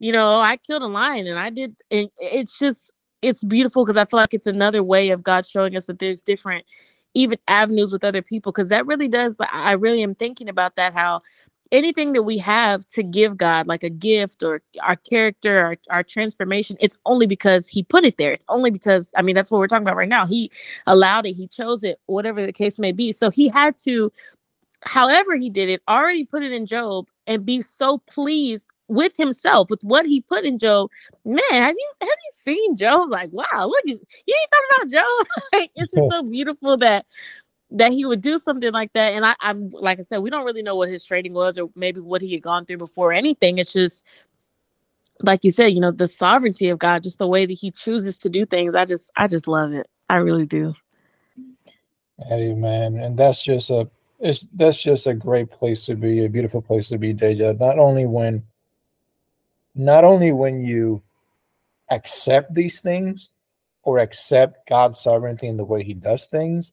[0.00, 2.92] you know oh, i killed a lion and i did and it's just
[3.24, 6.20] it's beautiful because I feel like it's another way of God showing us that there's
[6.20, 6.66] different
[7.14, 10.92] even avenues with other people because that really does I really am thinking about that
[10.92, 11.22] how
[11.72, 16.02] anything that we have to give God like a gift or our character our, our
[16.02, 18.32] transformation it's only because he put it there.
[18.32, 20.26] It's only because I mean that's what we're talking about right now.
[20.26, 20.50] He
[20.86, 21.32] allowed it.
[21.32, 23.12] He chose it whatever the case may be.
[23.12, 24.12] So he had to
[24.82, 29.70] however he did it already put it in Job and be so pleased with himself,
[29.70, 30.90] with what he put in Job.
[31.24, 33.10] Man, have you have you seen Job?
[33.10, 35.16] Like, wow, look, you ain't talking about
[35.52, 37.06] like, it's just so beautiful that
[37.70, 39.14] that he would do something like that.
[39.14, 41.70] And I, I'm like I said, we don't really know what his trading was or
[41.74, 43.58] maybe what he had gone through before anything.
[43.58, 44.04] It's just
[45.20, 48.16] like you said, you know, the sovereignty of God, just the way that he chooses
[48.18, 48.74] to do things.
[48.74, 49.88] I just I just love it.
[50.08, 50.74] I really do.
[52.30, 52.96] Amen.
[52.96, 53.88] And that's just a
[54.20, 57.54] it's that's just a great place to be, a beautiful place to be, Deja.
[57.54, 58.44] Not only when
[59.74, 61.02] not only when you
[61.90, 63.30] accept these things
[63.82, 66.72] or accept God's sovereignty in the way he does things,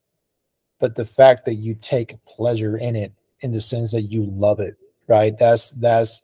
[0.80, 4.60] but the fact that you take pleasure in it in the sense that you love
[4.60, 4.78] it,
[5.08, 5.38] right?
[5.38, 6.24] That's that's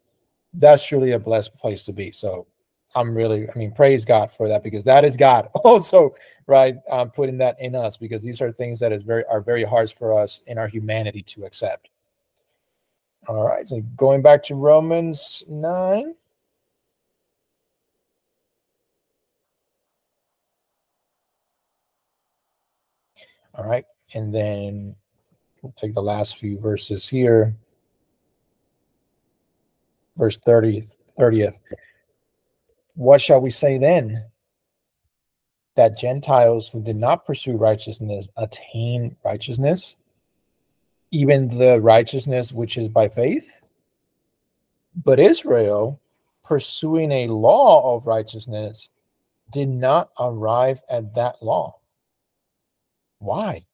[0.54, 2.12] that's truly a blessed place to be.
[2.12, 2.48] So
[2.96, 6.16] I'm really, I mean, praise God for that because that is God also,
[6.48, 6.76] right?
[6.90, 9.92] Um, putting that in us because these are things that is very are very hard
[9.92, 11.90] for us in our humanity to accept.
[13.28, 16.16] All right, so going back to Romans 9.
[23.58, 24.96] All right, and then
[25.62, 27.56] we'll take the last few verses here.
[30.16, 31.60] Verse 30th, 30th.
[32.94, 34.26] What shall we say then?
[35.76, 39.96] That Gentiles who did not pursue righteousness attain righteousness,
[41.10, 43.64] even the righteousness which is by faith?
[45.04, 46.00] But Israel,
[46.44, 48.90] pursuing a law of righteousness,
[49.52, 51.77] did not arrive at that law.
[53.20, 53.66] Why?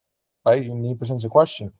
[0.45, 0.65] Right?
[0.65, 1.73] And he presents a question.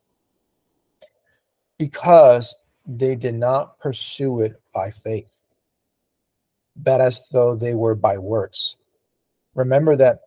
[1.78, 2.54] Because
[2.86, 5.42] they did not pursue it by faith,
[6.76, 8.76] but as though they were by works.
[9.54, 10.18] Remember that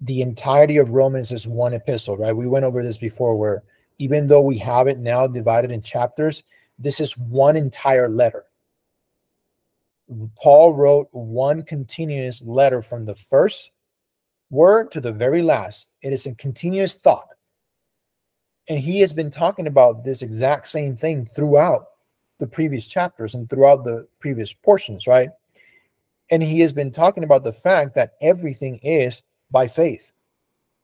[0.00, 2.36] the entirety of Romans is one epistle, right?
[2.36, 3.62] We went over this before where
[3.98, 6.44] even though we have it now divided in chapters,
[6.78, 8.44] this is one entire letter.
[10.36, 13.72] Paul wrote one continuous letter from the first
[14.50, 15.88] word to the very last.
[16.02, 17.28] It is a continuous thought.
[18.68, 21.86] And he has been talking about this exact same thing throughout
[22.38, 25.30] the previous chapters and throughout the previous portions, right?
[26.30, 30.12] And he has been talking about the fact that everything is by faith.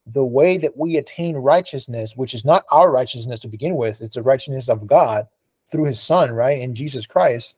[0.07, 4.15] The way that we attain righteousness, which is not our righteousness to begin with, it's
[4.15, 5.27] the righteousness of God
[5.71, 6.59] through his son, right?
[6.59, 7.55] In Jesus Christ,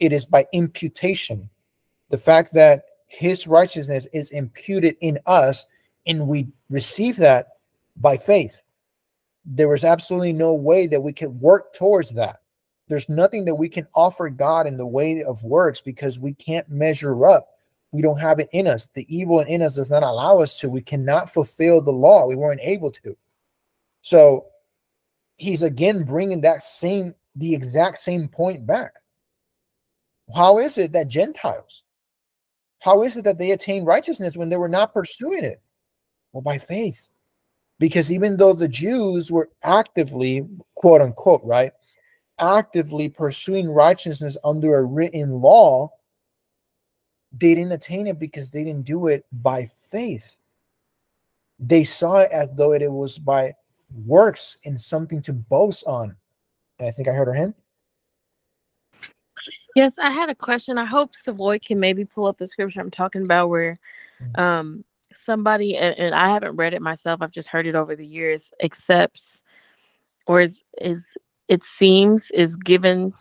[0.00, 1.48] it is by imputation.
[2.10, 5.64] The fact that his righteousness is imputed in us
[6.06, 7.48] and we receive that
[7.96, 8.62] by faith.
[9.44, 12.40] There was absolutely no way that we could work towards that.
[12.88, 16.68] There's nothing that we can offer God in the way of works because we can't
[16.68, 17.48] measure up.
[17.92, 18.86] We don't have it in us.
[18.86, 20.68] The evil in us does not allow us to.
[20.68, 22.26] We cannot fulfill the law.
[22.26, 23.16] We weren't able to.
[24.00, 24.46] So
[25.36, 28.94] he's again bringing that same, the exact same point back.
[30.34, 31.83] How is it that Gentiles,
[32.84, 35.62] how is it that they attained righteousness when they were not pursuing it?
[36.32, 37.08] Well, by faith.
[37.78, 41.72] Because even though the Jews were actively, quote unquote, right,
[42.38, 45.94] actively pursuing righteousness under a written law,
[47.32, 50.36] they didn't attain it because they didn't do it by faith.
[51.58, 53.54] They saw it as though it was by
[54.04, 56.18] works and something to boast on.
[56.78, 57.54] And I think I heard her hand.
[59.76, 60.78] Yes, I had a question.
[60.78, 63.78] I hope Savoy can maybe pull up the scripture I'm talking about where
[64.22, 64.38] Mhm.
[64.40, 68.06] um somebody and, and I haven't read it myself, I've just heard it over the
[68.06, 69.42] years, accepts
[70.26, 71.04] or is is
[71.48, 73.12] it seems is given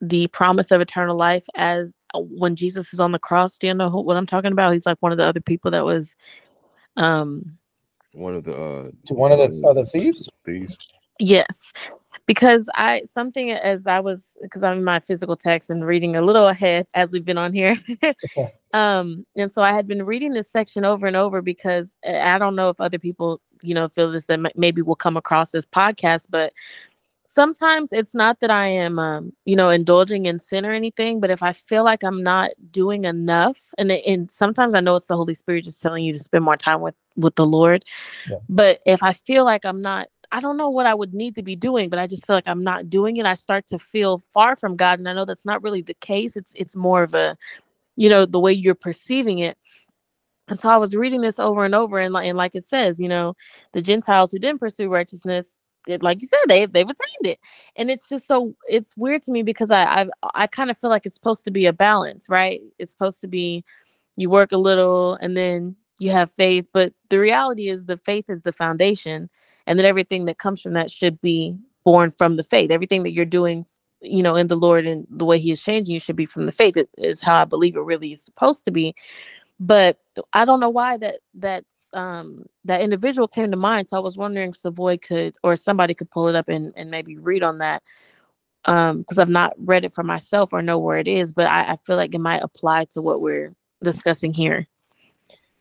[0.00, 3.58] the promise of eternal life as uh, when Jesus is on the cross.
[3.58, 4.72] Do you know who, what I'm talking about?
[4.72, 6.16] He's like one of the other people that was
[6.96, 7.58] um
[8.12, 10.28] One of the uh, To one of the other thieves?
[10.44, 10.76] thieves.
[11.18, 11.72] Yes,
[12.30, 16.22] because I something as I was because I'm in my physical text and reading a
[16.22, 17.76] little ahead as we've been on here.
[18.72, 22.38] um, and so I had been reading this section over and over because uh, I
[22.38, 25.66] don't know if other people, you know, feel this that maybe will come across this
[25.66, 26.52] podcast, but
[27.26, 31.32] sometimes it's not that I am, um, you know, indulging in sin or anything, but
[31.32, 35.16] if I feel like I'm not doing enough, and and sometimes I know it's the
[35.16, 37.84] Holy Spirit just telling you to spend more time with with the Lord,
[38.30, 38.36] Yeah.
[38.48, 41.42] but if I feel like I'm not I don't know what I would need to
[41.42, 43.26] be doing, but I just feel like I'm not doing it.
[43.26, 46.36] I start to feel far from God, and I know that's not really the case.
[46.36, 47.36] It's it's more of a,
[47.96, 49.58] you know, the way you're perceiving it.
[50.48, 53.00] And so I was reading this over and over, and like and like it says,
[53.00, 53.34] you know,
[53.72, 57.38] the Gentiles who didn't pursue righteousness, it, like you said, they they've attained it,
[57.76, 60.90] and it's just so it's weird to me because I I've, I kind of feel
[60.90, 62.60] like it's supposed to be a balance, right?
[62.78, 63.64] It's supposed to be
[64.16, 68.26] you work a little and then you have faith, but the reality is the faith
[68.28, 69.28] is the foundation,
[69.70, 72.72] and then everything that comes from that should be born from the faith.
[72.72, 73.64] Everything that you're doing,
[74.00, 76.46] you know, in the Lord and the way He is changing you should be from
[76.46, 76.76] the faith.
[76.76, 78.96] It is how I believe it really is supposed to be.
[79.60, 80.00] But
[80.32, 83.88] I don't know why that that's um that individual came to mind.
[83.88, 86.90] So I was wondering if Savoy could or somebody could pull it up and, and
[86.90, 87.84] maybe read on that.
[88.64, 91.60] Um, because I've not read it for myself or know where it is, but I,
[91.60, 93.54] I feel like it might apply to what we're
[93.84, 94.66] discussing here.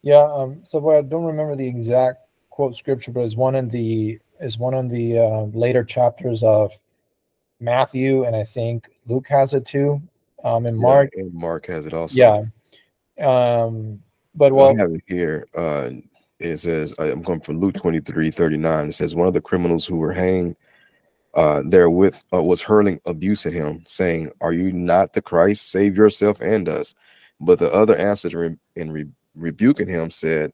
[0.02, 2.29] Yeah, um, so I don't remember the exact
[2.60, 6.74] quote scripture, but it's one in the is one in the uh, later chapters of
[7.62, 10.02] Matthew, and I think Luke has it too.
[10.44, 12.18] Um, and Mark, Yeah, and Mark has it also.
[12.18, 12.44] yeah.
[13.26, 14.02] Um,
[14.36, 15.48] but Well, I have it here.
[15.56, 15.92] Uh,
[16.40, 18.88] it says, I'm going from Luke 23 39.
[18.90, 20.58] It says, One of the criminals who were hanged
[21.36, 25.72] uh, therewith uh, was hurling abuse at him, saying, Are you not the Christ?
[25.72, 26.94] Save yourself and us.
[27.40, 30.52] But the other answered re- and re- rebuking him said,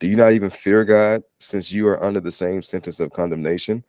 [0.00, 3.84] Do you not even fear God, since you are under the same sentence of condemnation?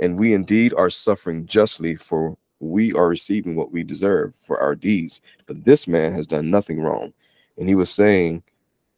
[0.00, 4.74] and we indeed are suffering justly, for we are receiving what we deserve for our
[4.74, 5.20] deeds.
[5.46, 7.12] But this man has done nothing wrong.
[7.58, 8.42] And he was saying,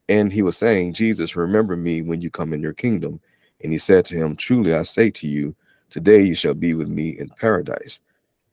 [0.08, 3.20] and he was saying, Jesus, remember me when you come in your kingdom.
[3.62, 5.54] And he said to him, Truly I say to you,
[5.90, 8.00] today you shall be with me in paradise.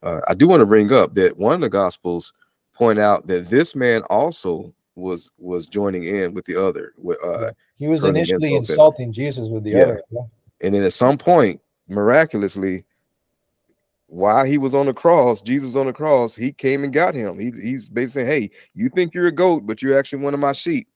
[0.04, 2.34] Uh, I do want to bring up that one of the gospels
[2.74, 6.94] point out that this man also was was joining in with the other.
[6.98, 9.82] With Uh, he was initially insulting Jesus with the yeah.
[9.82, 10.02] other.
[10.10, 10.22] Yeah.
[10.62, 12.86] And then at some point, miraculously,
[14.08, 17.38] while he was on the cross, Jesus on the cross, he came and got him.
[17.40, 20.40] He, he's basically saying, Hey, you think you're a goat, but you're actually one of
[20.40, 20.88] my sheep.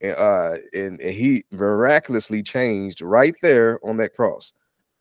[0.00, 4.52] And, uh, and, and he miraculously changed right there on that cross,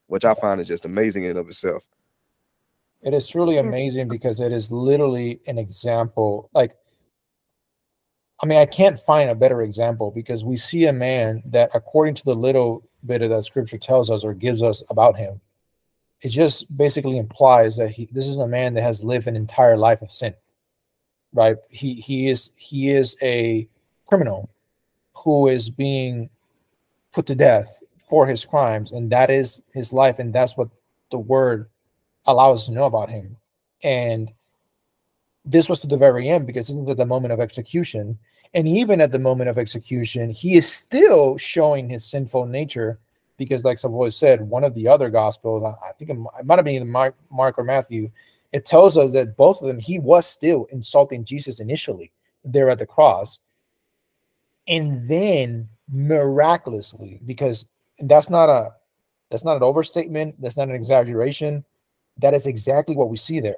[0.08, 1.88] which I find is just amazing in of itself.
[3.02, 6.50] It is truly amazing because it is literally an example.
[6.54, 6.76] Like,
[8.44, 12.16] I mean, I can't find a better example because we see a man that, according
[12.16, 15.40] to the little bit of that scripture tells us or gives us about him,
[16.22, 19.78] it just basically implies that he this is a man that has lived an entire
[19.78, 20.34] life of sin.
[21.32, 21.56] Right?
[21.70, 23.66] He he is he is a
[24.08, 24.50] criminal
[25.16, 26.30] who is being
[27.14, 30.68] put to death for his crimes, and that is his life, and that's what
[31.12, 31.70] the word
[32.26, 33.38] allows us to know about him.
[33.84, 34.34] And
[35.46, 38.20] this was to the very end because this is at the moment of execution.
[38.54, 43.00] And even at the moment of execution, he is still showing his sinful nature
[43.38, 46.90] because, like Savoy said, one of the other gospels, I think it might have been
[46.90, 48.12] Mark, Mark or Matthew,
[48.52, 52.12] it tells us that both of them, he was still insulting Jesus initially
[52.46, 53.40] there at the cross.
[54.68, 57.66] And then miraculously, because
[58.00, 58.76] that's not a
[59.30, 61.66] that's not an overstatement, that's not an exaggeration.
[62.20, 63.56] That is exactly what we see there.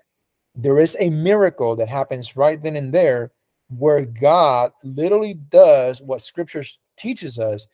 [0.55, 3.31] There is a miracle that happens right then and there
[3.69, 6.63] where God literally does what scripture
[6.97, 7.67] teaches us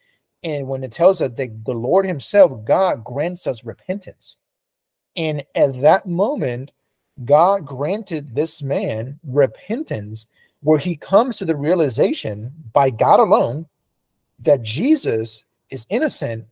[0.43, 4.37] and when it tells us that the Lord Himself, God grants us repentance.
[5.15, 6.71] And at that moment,
[7.25, 10.25] God granted this man repentance
[10.61, 13.67] where he comes to the realization by God alone
[14.39, 16.45] that Jesus is innocent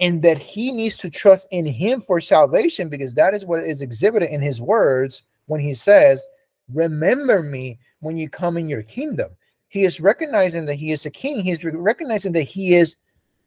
[0.00, 3.82] and that he needs to trust in him for salvation because that is what is
[3.82, 6.26] exhibited in his words when he says,
[6.72, 9.30] Remember me when you come in your kingdom.
[9.68, 11.40] He is recognizing that he is a king.
[11.40, 12.96] He is recognizing that he is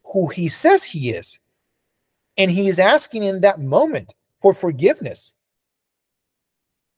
[0.06, 1.40] who he says he is.
[2.38, 5.34] And he is asking in that moment for forgiveness.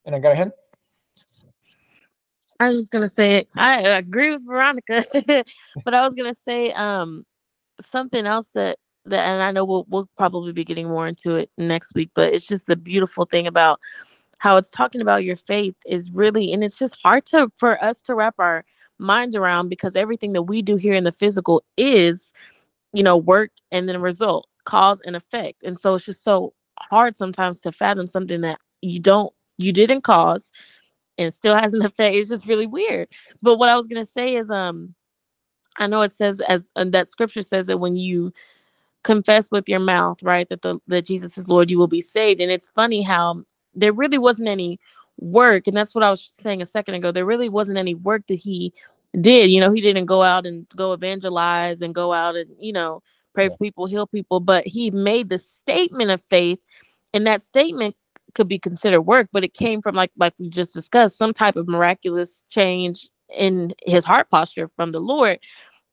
[0.06, 0.52] And I got a hand.
[2.60, 5.04] I was gonna say I agree with Veronica,
[5.84, 7.26] but I was gonna say um
[7.84, 11.50] something else that that and I know we'll we'll probably be getting more into it
[11.58, 13.80] next week, but it's just the beautiful thing about
[14.42, 18.02] how it's talking about your faith is really and it's just hard to for us
[18.02, 18.66] to wrap our
[19.00, 22.34] minds around because everything that we do here in the physical is
[22.94, 25.64] you know, work and then result, cause and effect.
[25.64, 30.02] And so it's just so hard sometimes to fathom something that you don't, you didn't
[30.02, 30.52] cause
[31.18, 32.16] and still has an effect.
[32.16, 33.08] It's just really weird.
[33.42, 34.96] But what I was going to say is, um,
[35.78, 38.34] I know it says as that scripture says that when you
[39.04, 42.42] confess with your mouth, right, that the that Jesus is Lord, you will be saved.
[42.42, 43.44] And it's funny how
[43.74, 44.80] there really wasn't any
[45.18, 47.12] work, and that's what I was saying a second ago.
[47.12, 48.74] There really wasn't any work that he
[49.20, 49.52] did.
[49.52, 53.02] You know, he didn't go out and go evangelize and go out and, you know,
[53.34, 56.60] pray for people, heal people, but he made the statement of faith.
[57.14, 57.96] And that statement
[58.36, 61.56] could be considered work, but it came from like like we just discussed, some type
[61.56, 65.40] of miraculous change in his heart posture from the Lord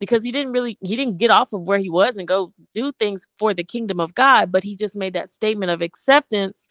[0.01, 2.93] because he didn't really he didn't get off of where he was and go do
[2.93, 6.69] things for the kingdom of God, but he just made that statement of acceptance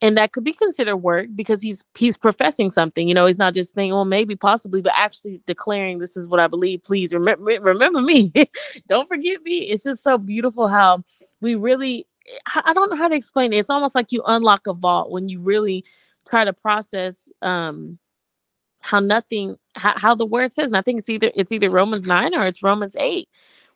[0.00, 3.54] and that could be considered work because he's he's professing something you know he's not
[3.54, 7.44] just saying well maybe possibly but actually declaring this is what i believe please remember
[7.60, 8.32] remember me.
[8.88, 9.70] Don't forget me.
[9.70, 10.98] It's just so beautiful how
[11.40, 12.06] we really
[12.64, 13.56] i don't know how to explain it.
[13.56, 15.84] It's almost like you unlock a vault when you really
[16.28, 17.98] try to process um
[18.80, 22.06] how nothing how, how the word says and i think it's either it's either romans
[22.06, 23.28] 9 or it's romans 8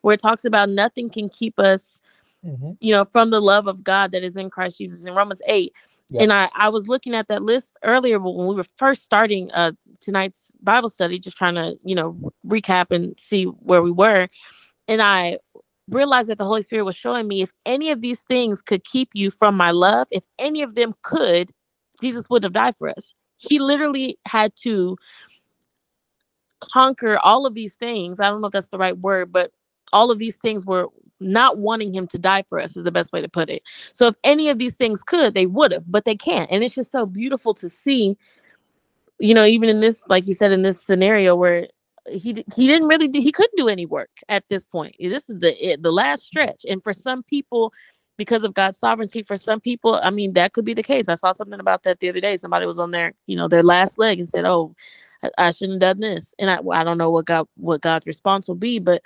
[0.02, 2.00] where it talks about nothing can keep us
[2.44, 2.72] mm-hmm.
[2.80, 5.04] you know from the love of god that is in christ jesus.
[5.04, 5.72] In romans 8
[6.20, 9.72] And I, I was looking at that list earlier, when we were first starting uh,
[10.00, 14.28] tonight's Bible study, just trying to, you know, recap and see where we were.
[14.88, 15.38] And I
[15.88, 19.10] realized that the Holy Spirit was showing me if any of these things could keep
[19.14, 21.50] you from my love, if any of them could,
[22.00, 23.14] Jesus wouldn't have died for us.
[23.36, 24.96] He literally had to
[26.60, 28.20] conquer all of these things.
[28.20, 29.50] I don't know if that's the right word, but
[29.92, 30.86] all of these things were
[31.22, 33.62] not wanting him to die for us is the best way to put it.
[33.92, 36.50] So if any of these things could, they would have, but they can't.
[36.50, 38.16] And it's just so beautiful to see,
[39.18, 41.68] you know, even in this, like you said, in this scenario where
[42.10, 44.96] he he didn't really do he couldn't do any work at this point.
[44.98, 46.64] This is the the last stretch.
[46.68, 47.72] And for some people,
[48.16, 51.08] because of God's sovereignty for some people, I mean, that could be the case.
[51.08, 52.36] I saw something about that the other day.
[52.36, 54.74] Somebody was on their, you know, their last leg and said, "Oh,
[55.22, 58.06] I, I shouldn't have done this," and I, I don't know what God, what God's
[58.06, 59.02] response will be, but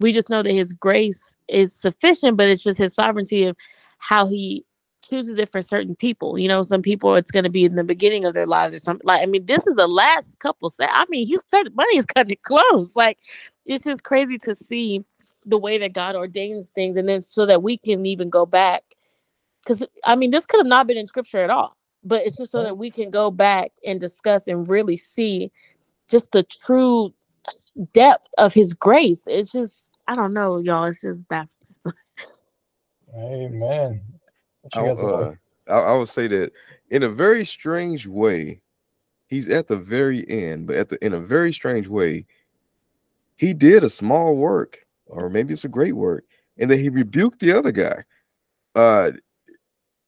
[0.00, 2.36] we just know that His grace is sufficient.
[2.36, 3.56] But it's just His sovereignty of
[3.98, 4.64] how He
[5.08, 6.38] chooses it for certain people.
[6.38, 8.78] You know, some people it's going to be in the beginning of their lives or
[8.78, 9.06] something.
[9.06, 10.70] Like, I mean, this is the last couple.
[10.70, 12.94] Say, I mean, he's cut money is cutting it close.
[13.04, 13.18] Like,
[13.66, 15.04] it's just crazy to see
[15.44, 18.82] the way that God ordains things, and then so that we can even go back.
[19.62, 22.52] Because I mean, this could have not been in Scripture at all, but it's just
[22.52, 25.50] so that we can go back and discuss and really see
[26.08, 27.12] just the true
[27.92, 29.24] depth of His grace.
[29.26, 30.84] It's just, I don't know, y'all.
[30.84, 31.50] It's just baffling.
[33.16, 34.02] Amen.
[34.74, 35.34] I, uh,
[35.68, 36.52] I, I would say that
[36.90, 38.60] in a very strange way,
[39.26, 42.26] he's at the very end, but at the in a very strange way,
[43.36, 46.24] he did a small work, or maybe it's a great work,
[46.58, 48.02] and then he rebuked the other guy.
[48.74, 49.12] Uh,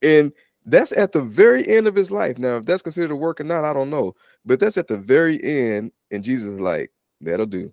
[0.02, 0.32] and
[0.64, 2.38] that's at the very end of his life.
[2.38, 4.14] Now, if that's considered a work or not, I don't know,
[4.44, 6.90] but that's at the very end, and Jesus is like,
[7.20, 7.72] "That'll do."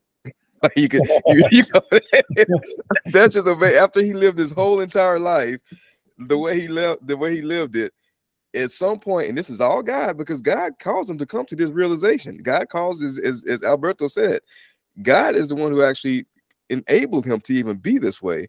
[0.78, 1.82] you can, you, you know,
[3.08, 5.60] that's just a after he lived his whole entire life
[6.18, 7.94] the way he lived, the way he lived it,
[8.54, 11.56] at some point, and this is all God, because God calls him to come to
[11.56, 12.38] this realization.
[12.38, 14.42] God calls, as, as, as Alberto said,
[15.02, 16.26] God is the one who actually
[16.70, 18.48] enabled him to even be this way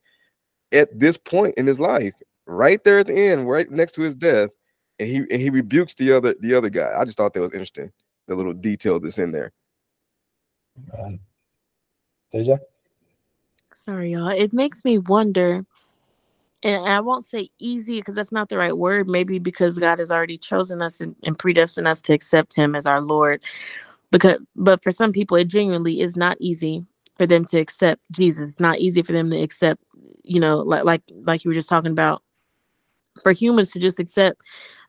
[0.72, 2.14] at this point in his life,
[2.46, 4.50] right there at the end, right next to his death,
[4.98, 6.92] and he and he rebukes the other the other guy.
[6.96, 7.90] I just thought that was interesting,
[8.28, 9.52] the little detail that's in there.
[10.76, 11.20] Man.
[12.30, 12.58] Deja?
[13.74, 14.28] Sorry, y'all.
[14.28, 15.64] It makes me wonder
[16.64, 19.06] and I won't say easy because that's not the right word.
[19.06, 22.86] Maybe because God has already chosen us and, and predestined us to accept Him as
[22.86, 23.44] our Lord.
[24.10, 26.84] Because, but for some people, it genuinely is not easy
[27.16, 28.50] for them to accept Jesus.
[28.58, 29.82] Not easy for them to accept,
[30.22, 32.22] you know, like like like you were just talking about.
[33.22, 34.40] For humans to just accept,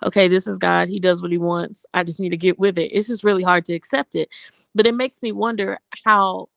[0.04, 0.88] okay, this is God.
[0.88, 1.86] He does what He wants.
[1.94, 2.92] I just need to get with it.
[2.92, 4.30] It's just really hard to accept it.
[4.76, 6.50] But it makes me wonder how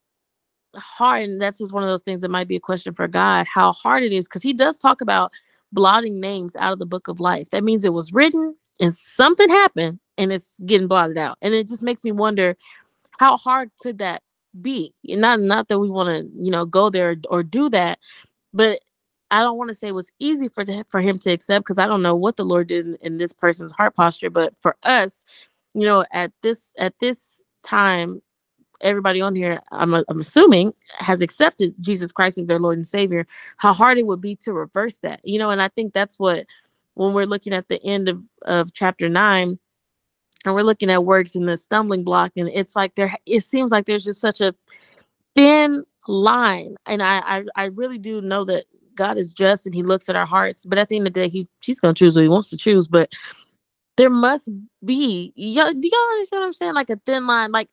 [0.76, 3.46] hard and that's just one of those things that might be a question for god
[3.52, 5.32] how hard it is because he does talk about
[5.72, 7.50] blotting names out of the book of life.
[7.50, 11.38] That means it was written and something happened and it's getting blotted out.
[11.42, 12.56] And it just makes me wonder
[13.18, 14.22] how hard could that
[14.62, 14.94] be?
[15.04, 17.98] Not not that we want to you know go there or do that
[18.54, 18.80] but
[19.30, 21.86] i don't want to say it was easy for for him to accept because i
[21.86, 25.26] don't know what the lord did in, in this person's heart posture but for us
[25.74, 28.22] you know at this at this time
[28.80, 32.86] everybody on here, I'm, uh, I'm assuming, has accepted Jesus Christ as their Lord and
[32.86, 35.20] Savior, how hard it would be to reverse that.
[35.24, 36.46] You know, and I think that's what,
[36.94, 39.58] when we're looking at the end of, of chapter nine,
[40.44, 43.70] and we're looking at works in the stumbling block, and it's like there, it seems
[43.70, 44.54] like there's just such a
[45.34, 46.76] thin line.
[46.86, 50.16] And I, I, I really do know that God is just and He looks at
[50.16, 50.64] our hearts.
[50.64, 52.56] But at the end of the day, He He's gonna choose what He wants to
[52.56, 52.88] choose.
[52.88, 53.12] But
[53.98, 54.48] there must
[54.84, 56.74] be, y'all, do y'all understand what I'm saying?
[56.74, 57.68] Like a thin line, like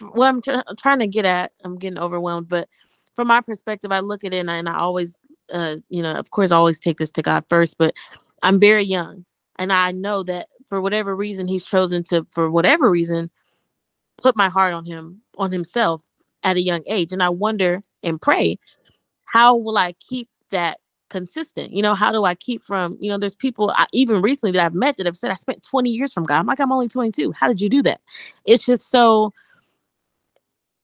[0.00, 2.66] what I'm tr- trying to get at, I'm getting overwhelmed, but
[3.14, 5.20] from my perspective, I look at it and I, and I always,
[5.52, 7.94] uh, you know, of course, I always take this to God first, but
[8.42, 9.26] I'm very young
[9.58, 13.30] and I know that for whatever reason, He's chosen to, for whatever reason,
[14.16, 16.06] put my heart on Him, on Himself
[16.42, 17.12] at a young age.
[17.12, 18.58] And I wonder and pray,
[19.26, 21.72] how will I keep that consistent?
[21.72, 24.64] You know, how do I keep from, you know, there's people I, even recently that
[24.64, 26.38] I've met that have said, I spent 20 years from God.
[26.38, 27.32] I'm like, I'm only 22.
[27.32, 28.00] How did you do that?
[28.44, 29.32] It's just so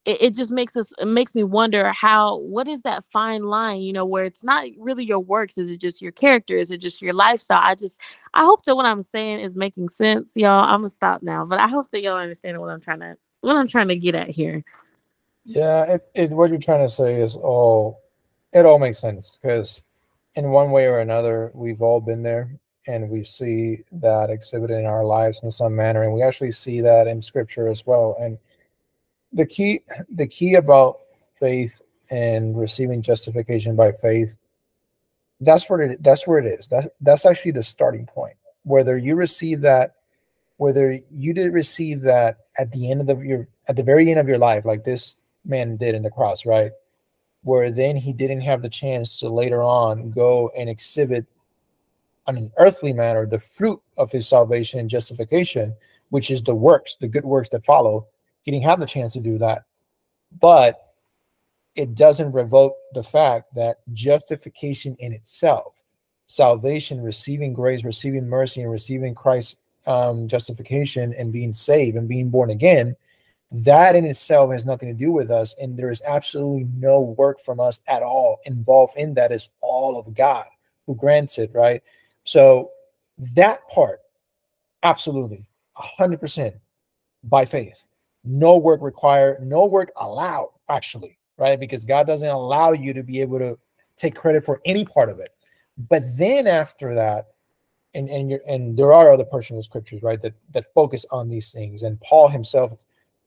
[0.04, 3.80] it, it just makes us it makes me wonder how what is that fine line
[3.80, 6.78] you know where it's not really your works is it just your character is it
[6.78, 8.00] just your lifestyle i just
[8.34, 11.60] i hope that what i'm saying is making sense y'all i'm gonna stop now but
[11.60, 14.28] i hope that y'all understand what i'm trying to what i'm trying to get at
[14.28, 14.64] here
[15.44, 18.00] yeah it what you're trying to say is all
[18.52, 19.82] it all makes sense because
[20.34, 22.50] in one way or another we've all been there
[22.86, 26.80] and we see that exhibited in our lives in some manner and we actually see
[26.80, 28.16] that in scripture as well.
[28.20, 28.38] And
[29.32, 29.80] the key
[30.10, 31.00] the key about
[31.38, 31.80] faith
[32.10, 34.36] and receiving justification by faith
[35.40, 36.68] that's where it that's where it is.
[36.68, 38.36] That that's actually the starting point.
[38.64, 39.96] Whether you receive that
[40.56, 44.20] whether you did receive that at the end of the, your at the very end
[44.20, 46.70] of your life like this man did in the cross right
[47.42, 51.26] where then he didn't have the chance to later on go and exhibit
[52.26, 55.74] on an earthly manner the fruit of his salvation and justification
[56.10, 58.06] which is the works the good works that follow
[58.42, 59.64] he didn't have the chance to do that.
[60.40, 60.80] But
[61.74, 65.74] it doesn't revoke the fact that justification in itself,
[66.26, 72.30] salvation, receiving grace, receiving mercy, and receiving Christ's um, justification and being saved and being
[72.30, 72.96] born again,
[73.52, 75.54] that in itself has nothing to do with us.
[75.60, 79.30] And there is absolutely no work from us at all involved in that.
[79.30, 80.46] Is all of God
[80.86, 81.82] who grants it, right?
[82.24, 82.70] So
[83.36, 84.00] that part,
[84.82, 86.54] absolutely, hundred percent
[87.24, 87.84] by faith.
[88.24, 91.58] No work required, no work allowed, actually, right?
[91.58, 93.58] Because God doesn't allow you to be able to
[93.96, 95.30] take credit for any part of it.
[95.90, 97.28] But then after that,
[97.94, 101.50] and and you and there are other personal scriptures, right, that that focus on these
[101.50, 101.82] things.
[101.82, 102.78] And Paul himself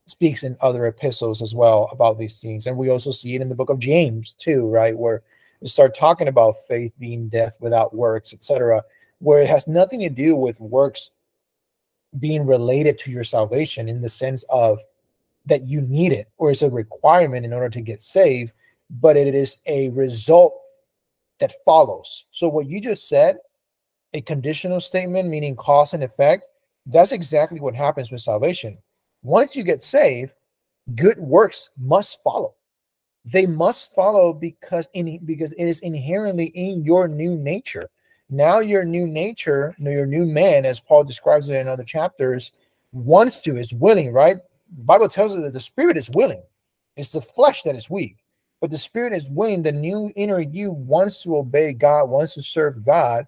[0.07, 2.67] speaks in other epistles as well about these things.
[2.67, 5.23] And we also see it in the book of James too, right, where
[5.61, 8.83] we start talking about faith being death without works, etc.,
[9.19, 11.11] where it has nothing to do with works
[12.19, 14.79] being related to your salvation in the sense of
[15.45, 18.51] that you need it or it's a requirement in order to get saved,
[18.89, 20.59] but it is a result
[21.39, 22.25] that follows.
[22.31, 23.37] So what you just said,
[24.13, 26.45] a conditional statement meaning cause and effect,
[26.85, 28.77] that's exactly what happens with salvation.
[29.25, 30.33] Once you get saved,
[30.95, 32.53] good works must follow.
[33.25, 37.89] They must follow because in because it is inherently in your new nature.
[38.29, 42.51] Now your new nature, your new man, as Paul describes it in other chapters,
[42.91, 44.37] wants to, is willing, right?
[44.77, 46.43] The Bible tells us that the spirit is willing.
[46.95, 48.17] It's the flesh that is weak
[48.65, 49.61] but the spirit is willing.
[49.61, 53.27] The new inner you wants to obey God, wants to serve God,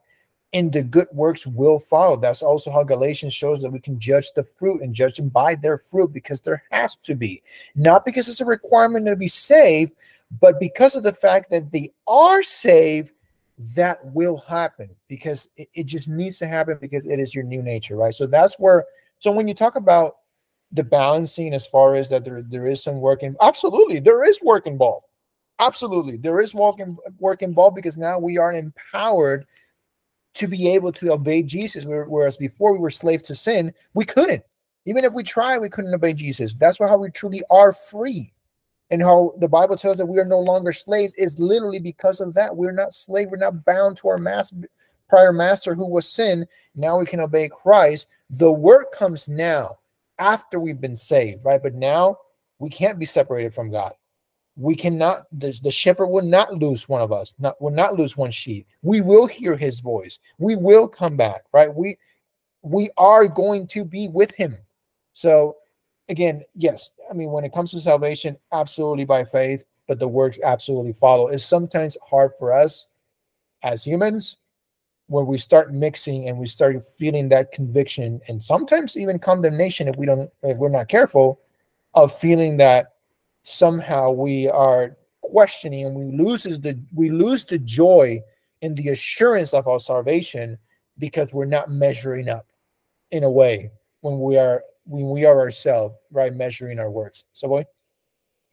[0.54, 2.16] and the good works will follow.
[2.16, 5.56] That's also how Galatians shows that we can judge the fruit and judge them by
[5.56, 7.42] their fruit because there has to be,
[7.76, 9.96] not because it's a requirement to be saved,
[10.40, 13.12] but because of the fact that they are saved.
[13.74, 17.64] That will happen because it, it just needs to happen because it is your new
[17.64, 18.14] nature, right?
[18.14, 18.86] So that's where.
[19.18, 20.18] So when you talk about
[20.72, 24.40] the balancing as far as that there, there is some work in absolutely there is
[24.44, 25.08] work involved
[25.60, 26.18] Absolutely.
[26.18, 29.48] There is work, in, work involved because now we are empowered
[30.38, 31.86] to be able to obey Jesus.
[31.86, 34.44] Whereas before we were slaves to sin, we couldn't.
[34.86, 36.54] Even if we tried, we couldn't obey Jesus.
[36.54, 38.32] That's how we truly are free.
[38.90, 42.34] And how the Bible tells that we are no longer slaves is literally because of
[42.36, 42.56] that.
[42.56, 43.30] We're not slave.
[43.30, 44.56] We're not bound to our master,
[45.10, 46.48] prior master who was sin.
[46.74, 48.08] Now we can obey Christ.
[48.30, 49.80] The work comes now
[50.20, 51.62] after we've been saved, right?
[51.62, 52.20] But now
[52.60, 53.94] we can't be separated from God
[54.58, 58.18] we cannot the, the shepherd will not lose one of us not will not lose
[58.18, 58.68] one sheep.
[58.82, 60.20] We will hear his voice.
[60.38, 61.74] We will come back right?
[61.74, 61.98] We
[62.64, 64.58] we are going to be with him.
[65.14, 65.58] So
[66.10, 70.38] again yes i mean when it comes to salvation absolutely by faith but the works
[70.44, 71.30] absolutely follow.
[71.30, 72.88] It's sometimes hard for us
[73.64, 74.38] as humans
[75.08, 79.96] when we start mixing and we start feeling that conviction and sometimes even condemnation if
[79.96, 81.40] we don't if we're not careful
[81.94, 82.96] of feeling that
[83.48, 88.22] somehow we are questioning and we loses the we lose the joy
[88.62, 90.58] and the assurance of our salvation
[90.98, 92.46] because we're not measuring up
[93.12, 93.72] in a way
[94.02, 97.24] when we are when we are ourselves right measuring our works.
[97.32, 97.64] Savoy.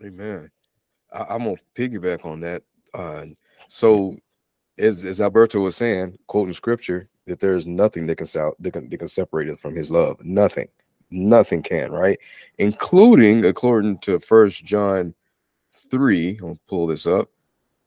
[0.05, 0.49] Amen.
[1.13, 2.63] I, am gonna piggyback on that.
[2.93, 3.27] Uh
[3.67, 4.17] so
[4.79, 8.27] as as alberto was saying quoting scripture that there's nothing that can,
[8.61, 10.25] that can that can separate us from his love.
[10.25, 10.69] Nothing
[11.15, 12.19] nothing can, right?
[12.59, 15.15] Including according to First John
[15.73, 17.31] 3, I'll pull this up.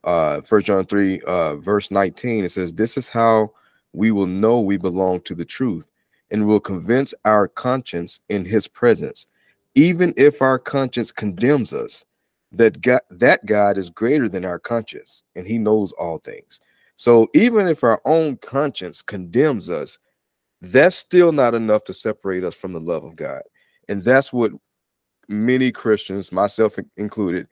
[0.03, 3.51] Uh First John 3, uh, verse 19, it says, This is how
[3.93, 5.89] we will know we belong to the truth
[6.31, 9.25] and will convince our conscience in his presence,
[9.75, 12.03] even if our conscience condemns us,
[12.51, 16.59] that God, that God is greater than our conscience and he knows all things.
[16.95, 19.99] So even if our own conscience condemns us,
[20.61, 23.41] that's still not enough to separate us from the love of God.
[23.89, 24.51] And that's what
[25.27, 27.47] many Christians, myself included,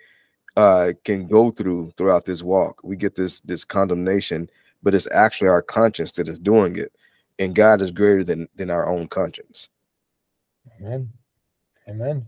[0.58, 2.82] uh, can go through throughout this walk.
[2.84, 4.50] We get this this condemnation,
[4.84, 6.94] but it's actually our conscience that is doing it.
[7.40, 9.70] And God is greater than than our own conscience.
[10.80, 11.12] Amen.
[11.88, 12.28] Amen.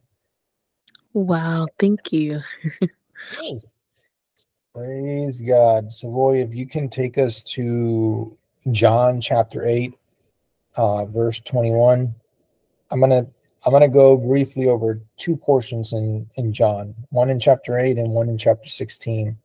[1.14, 2.42] Wow, thank you.
[4.74, 5.92] Praise God.
[5.92, 8.38] Savoy, if you can take us to
[8.72, 9.96] John chapter 8,
[10.78, 12.14] uh, verse 21.
[12.90, 13.28] I'm gonna
[13.66, 18.12] I'm gonna go briefly over two portions in in John, one in chapter 8 and
[18.12, 19.38] one in chapter 16.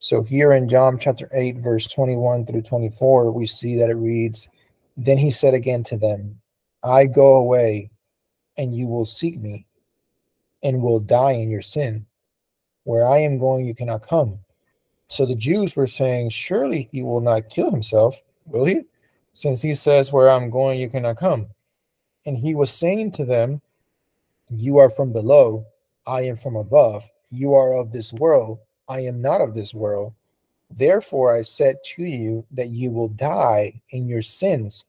[0.00, 4.48] So here in John chapter 8, verse 21 through 24, we see that it reads,
[4.96, 6.40] Then he said again to them,
[6.84, 7.90] I go away,
[8.56, 9.66] and you will seek me,
[10.62, 12.06] and will die in your sin.
[12.84, 14.38] Where I am going, you cannot come.
[15.08, 18.82] So the Jews were saying, Surely he will not kill himself, will he?
[19.32, 21.48] Since he says, Where I'm going, you cannot come.
[22.26, 23.60] And he was saying to them,
[24.48, 25.66] You are from below,
[26.06, 27.08] I am from above.
[27.30, 30.14] You are of this world, I am not of this world.
[30.70, 34.84] Therefore, I said to you that you will die in your sins.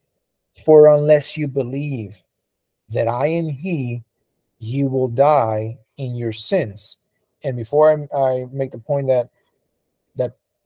[0.65, 2.21] For unless you believe
[2.89, 4.03] that I am He,
[4.59, 6.97] you will die in your sins.
[7.43, 9.29] And before I, I make the point that that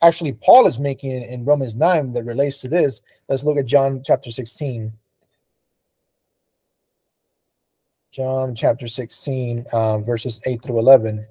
[0.04, 3.02] actually Paul is making in Romans 9 that relates to this.
[3.30, 4.92] Let's look at John chapter 16.
[8.12, 11.26] John chapter 16, uh, verses 8 through 11.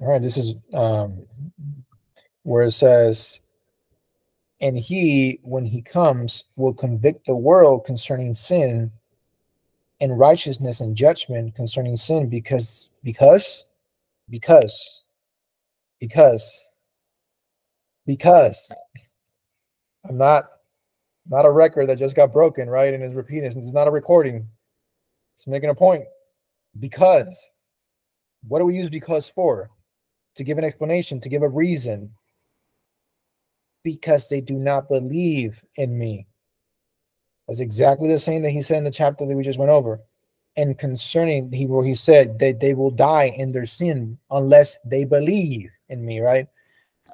[0.00, 1.24] All right, this is um,
[2.42, 3.38] where it says,
[4.60, 8.90] And he, when he comes, will convict the world concerning sin
[10.04, 13.64] and righteousness and judgment concerning sin because, because,
[14.28, 15.04] because,
[15.98, 16.60] because,
[18.06, 18.68] because
[20.06, 20.44] I'm not
[21.26, 22.92] not a record that just got broken, right?
[22.92, 23.44] And is repeating.
[23.44, 24.46] Is not a recording.
[25.36, 26.04] It's making a point.
[26.78, 27.50] Because
[28.46, 29.70] what do we use because for?
[30.36, 32.12] To give an explanation, to give a reason.
[33.82, 36.26] Because they do not believe in me.
[37.46, 40.00] That's exactly the same that he said in the chapter that we just went over.
[40.56, 45.04] And concerning he where he said that they will die in their sin unless they
[45.04, 46.48] believe in me, right?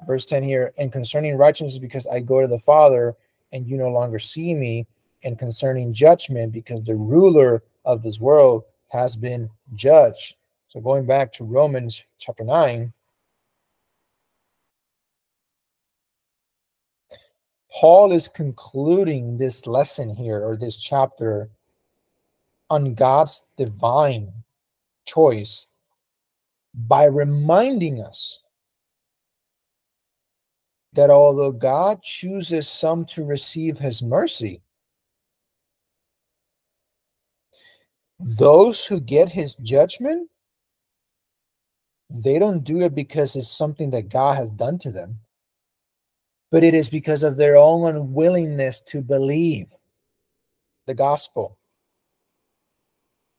[0.05, 3.15] verse 10 here and concerning righteousness because i go to the father
[3.51, 4.87] and you no longer see me
[5.23, 10.35] and concerning judgment because the ruler of this world has been judged
[10.67, 12.91] so going back to romans chapter 9
[17.73, 21.49] paul is concluding this lesson here or this chapter
[22.69, 24.31] on god's divine
[25.05, 25.67] choice
[26.73, 28.39] by reminding us
[30.93, 34.61] that although God chooses some to receive his mercy,
[38.19, 40.29] those who get his judgment,
[42.09, 45.19] they don't do it because it's something that God has done to them,
[46.51, 49.71] but it is because of their own unwillingness to believe
[50.85, 51.57] the gospel.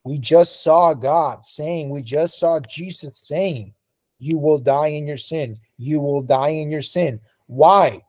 [0.04, 3.74] We just saw God saying, we just saw Jesus saying,
[4.18, 5.58] You will die in your sin.
[5.76, 7.20] You will die in your sin.
[7.46, 8.00] Why?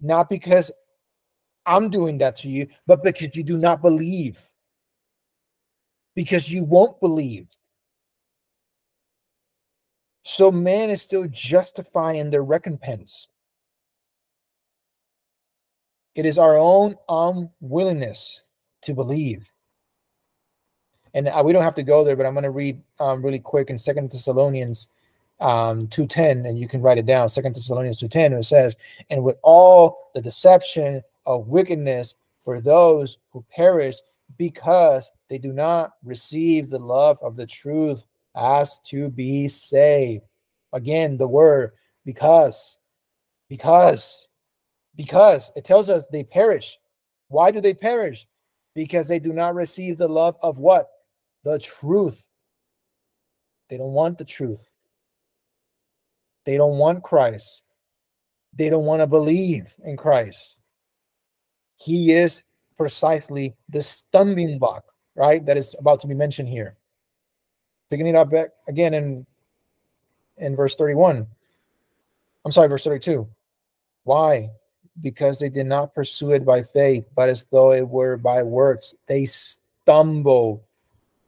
[0.00, 0.70] Not because
[1.64, 4.42] I'm doing that to you, but because you do not believe.
[6.14, 7.54] Because you won't believe.
[10.24, 13.28] So man is still justifying their recompense.
[16.18, 18.42] It is our own unwillingness
[18.82, 19.52] to believe.
[21.14, 23.70] And we don't have to go there, but I'm going to read um, really quick
[23.70, 24.88] in Second Thessalonians
[25.38, 28.74] um, 2.10 and you can write it down second thessalonians 2.10 it says
[29.08, 33.94] and with all the deception of wickedness for those who perish
[34.36, 38.04] because they do not receive the love of the truth
[38.34, 40.24] as to be saved
[40.72, 41.70] again the word
[42.04, 42.76] because
[43.48, 44.27] because
[44.98, 46.78] because it tells us they perish
[47.28, 48.26] why do they perish
[48.74, 50.88] because they do not receive the love of what
[51.44, 52.28] the truth
[53.70, 54.74] they don't want the truth
[56.48, 57.62] they don't want Christ.
[58.54, 60.56] They don't want to believe in Christ.
[61.76, 62.42] He is
[62.78, 64.84] precisely the stumbling block,
[65.14, 65.44] right?
[65.44, 66.78] That is about to be mentioned here.
[67.90, 69.26] Picking it up back again in
[70.38, 71.26] in verse 31.
[72.46, 73.28] I'm sorry, verse 32.
[74.04, 74.48] Why?
[75.00, 78.94] Because they did not pursue it by faith, but as though it were by works.
[79.06, 80.64] They stumble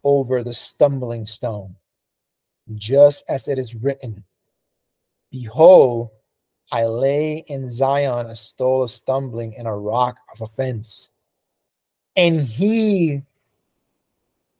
[0.03, 1.77] over the stumbling stone,
[2.75, 4.25] just as it is written.
[5.31, 6.11] Behold,
[6.73, 11.09] I lay in Zion a stone of stumbling and a rock of offense.
[12.17, 13.23] And he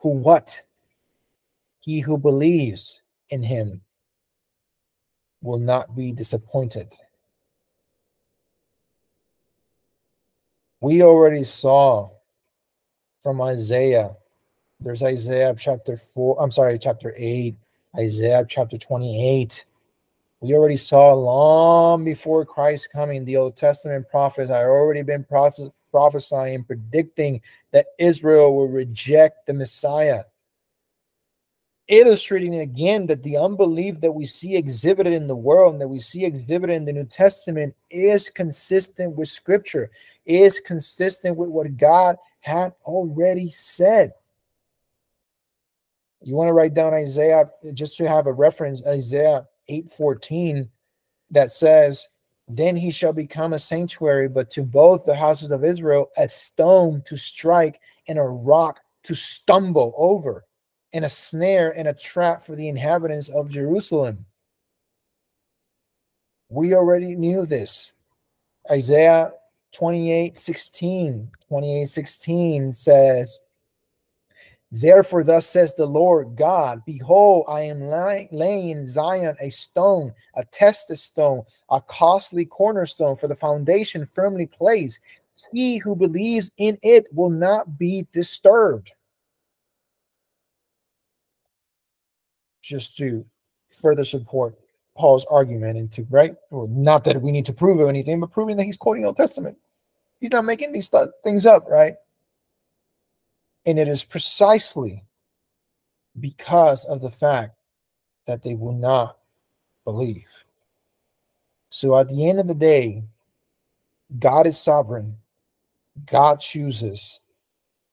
[0.01, 0.63] who what?
[1.81, 3.83] He who believes in him
[5.43, 6.93] will not be disappointed.
[10.81, 12.11] We already saw
[13.23, 14.17] from Isaiah,
[14.81, 17.55] there's Isaiah chapter 4, I'm sorry, chapter 8,
[17.99, 19.65] Isaiah chapter 28
[20.41, 26.65] we already saw long before Christ coming, the Old Testament prophets had already been prophesying,
[26.65, 30.25] predicting that Israel will reject the Messiah.
[31.91, 35.99] Illustrating again that the unbelief that we see exhibited in the world and that we
[35.99, 39.91] see exhibited in the New Testament is consistent with Scripture,
[40.25, 44.13] is consistent with what God had already said.
[46.23, 50.69] You want to write down Isaiah just to have a reference, Isaiah 8:14
[51.33, 52.09] that says,
[52.47, 57.03] Then he shall become a sanctuary, but to both the houses of Israel a stone
[57.07, 60.45] to strike and a rock to stumble over,
[60.93, 64.27] and a snare and a trap for the inhabitants of Jerusalem.
[66.49, 67.93] We already knew this.
[68.71, 69.33] Isaiah
[69.73, 73.39] 28 16, 28 16 says,
[74.73, 80.45] Therefore, thus says the Lord God Behold, I am laying in Zion a stone, a
[80.45, 84.99] tested stone, a costly cornerstone for the foundation firmly placed.
[85.53, 88.93] He who believes in it will not be disturbed.
[92.63, 93.25] Just to
[93.71, 94.55] further support
[94.97, 98.65] Paul's argument into right, well, not that we need to prove anything, but proving that
[98.65, 99.57] he's quoting Old Testament.
[100.21, 101.95] He's not making these th- things up, right?
[103.65, 105.05] And it is precisely
[106.19, 107.57] because of the fact
[108.27, 109.17] that they will not
[109.85, 110.29] believe.
[111.71, 113.05] So at the end of the day,
[114.19, 115.17] God is sovereign.
[116.07, 117.21] God chooses.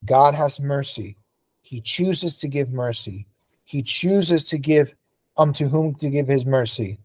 [0.04, 1.18] God has mercy.
[1.62, 3.28] He chooses to give mercy.
[3.68, 4.96] He chooses to give
[5.36, 7.00] um to whom to give his mercy.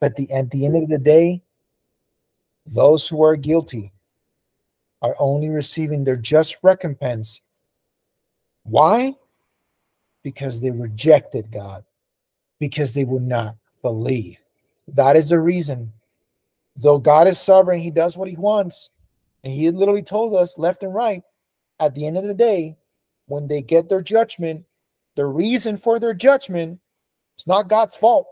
[0.00, 1.42] But the at the end of the day,
[2.66, 3.92] those who are guilty
[5.00, 7.40] are only receiving their just recompense
[8.64, 9.14] why?
[10.22, 11.84] Because they rejected God,
[12.58, 14.42] because they would not believe.
[14.88, 15.92] That is the reason.
[16.76, 18.90] Though God is sovereign, He does what He wants.
[19.44, 21.22] And He literally told us left and right
[21.78, 22.76] at the end of the day,
[23.26, 24.64] when they get their judgment,
[25.16, 26.80] the reason for their judgment
[27.38, 28.26] is not God's fault,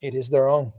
[0.00, 0.72] it is their own.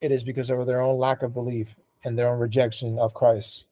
[0.00, 3.66] It is because of their own lack of belief and their own rejection of Christ.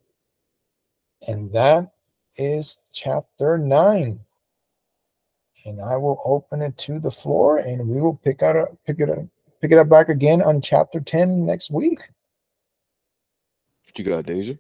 [1.27, 1.93] And that
[2.37, 4.21] is chapter 9.
[5.67, 9.01] And I will open it to the floor and we will pick out a, pick
[9.01, 9.25] it up
[9.61, 12.01] pick it up back again on chapter 10 next week.
[13.85, 14.55] What you got, Deja?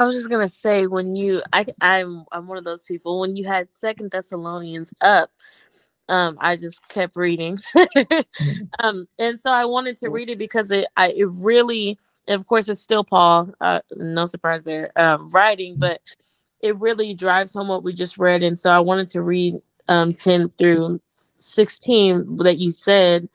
[0.00, 3.36] I was just gonna say when you I I'm I'm one of those people when
[3.36, 5.30] you had Second Thessalonians up,
[6.08, 8.62] um, I just kept reading, mm-hmm.
[8.80, 11.98] um, and so I wanted to read it because it I it really
[12.28, 13.52] of course, it's still Paul.
[13.60, 15.80] Uh, no surprise there, um, writing, mm-hmm.
[15.80, 16.00] but
[16.60, 18.42] it really drives home what we just read.
[18.42, 19.56] And so I wanted to read
[19.88, 21.00] um, 10 through
[21.38, 23.28] 16 that you said.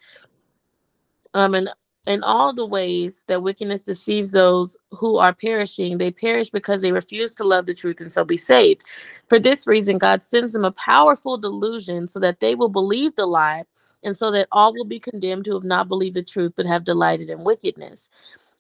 [1.34, 1.70] Um, and
[2.08, 6.91] in all the ways that wickedness deceives those who are perishing, they perish because they
[6.91, 8.84] refuse to love the truth and so be saved.
[9.30, 13.26] For this reason, God sends them a powerful delusion so that they will believe the
[13.26, 13.64] lie,
[14.03, 16.84] and so that all will be condemned who have not believed the truth but have
[16.86, 18.12] delighted in wickedness.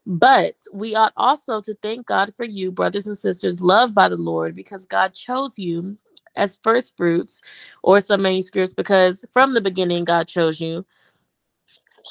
[0.05, 4.17] But we ought also to thank God for you, brothers and sisters, loved by the
[4.17, 5.97] Lord, because God chose you
[6.35, 7.41] as first fruits,
[7.83, 10.85] or some manuscripts, because from the beginning God chose you.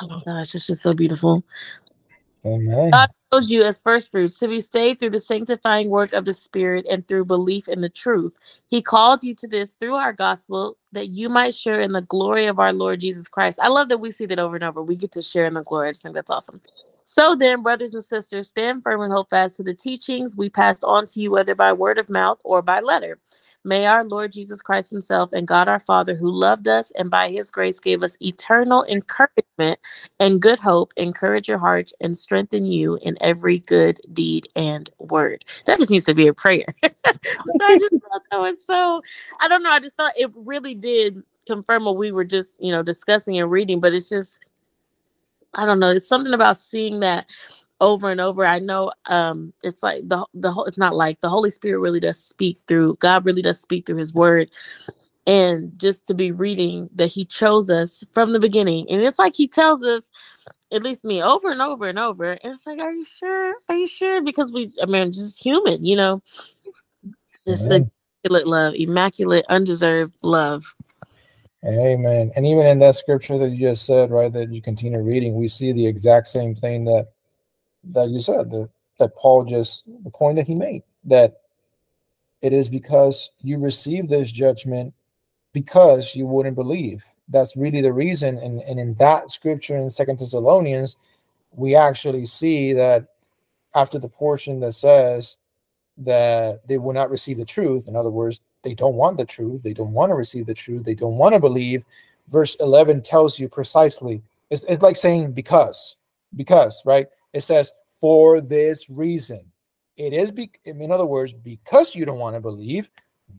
[0.02, 1.44] Oh my gosh, it's just so beautiful.
[2.46, 2.92] Amen.
[2.92, 6.32] God chose you as first fruits to be saved through the sanctifying work of the
[6.32, 8.36] Spirit and through belief in the truth.
[8.68, 12.46] He called you to this through our gospel that you might share in the glory
[12.46, 13.58] of our Lord Jesus Christ.
[13.62, 14.82] I love that we see that over and over.
[14.82, 15.88] We get to share in the glory.
[15.88, 16.60] I just think that's awesome.
[17.04, 20.84] So then, brothers and sisters, stand firm and hold fast to the teachings we passed
[20.84, 23.18] on to you, whether by word of mouth or by letter.
[23.64, 27.30] May our Lord Jesus Christ Himself and God our Father, who loved us and by
[27.30, 29.80] His grace gave us eternal encouragement
[30.20, 35.44] and good hope, encourage your heart and strengthen you in every good deed and word.
[35.66, 36.66] That just needs to be a prayer.
[36.82, 39.02] I just thought that was so,
[39.40, 42.70] I don't know, I just thought it really did confirm what we were just, you
[42.72, 44.38] know, discussing and reading, but it's just,
[45.54, 45.90] I don't know.
[45.90, 47.26] It's something about seeing that
[47.84, 48.46] over and over.
[48.46, 52.00] I know um it's like the the whole it's not like the Holy Spirit really
[52.00, 54.50] does speak through God really does speak through his word.
[55.26, 58.86] And just to be reading that he chose us from the beginning.
[58.90, 60.12] And it's like he tells us,
[60.70, 62.32] at least me, over and over and over.
[62.32, 63.54] And it's like, are you sure?
[63.70, 64.22] Are you sure?
[64.22, 66.22] Because we I mean just human, you know.
[67.46, 67.80] Just yeah.
[68.24, 70.64] immaculate love, immaculate, undeserved love.
[71.66, 72.30] Amen.
[72.36, 75.48] And even in that scripture that you just said, right, that you continue reading, we
[75.48, 77.08] see the exact same thing that
[77.92, 78.68] that you said, that,
[78.98, 81.40] that Paul just the point that he made, that
[82.42, 84.94] it is because you received this judgment
[85.52, 87.04] because you wouldn't believe.
[87.28, 88.38] That's really the reason.
[88.38, 90.96] And, and in that scripture in Second Thessalonians,
[91.52, 93.06] we actually see that
[93.74, 95.38] after the portion that says
[95.98, 99.62] that they will not receive the truth, in other words, they don't want the truth.
[99.62, 100.84] They don't want to receive the truth.
[100.84, 101.84] They don't want to believe.
[102.28, 104.22] Verse 11 tells you precisely.
[104.50, 105.96] It's, it's like saying because,
[106.34, 107.06] because, right?
[107.34, 107.70] It says,
[108.00, 109.52] for this reason.
[109.96, 112.88] It is, be, in other words, because you don't want to believe,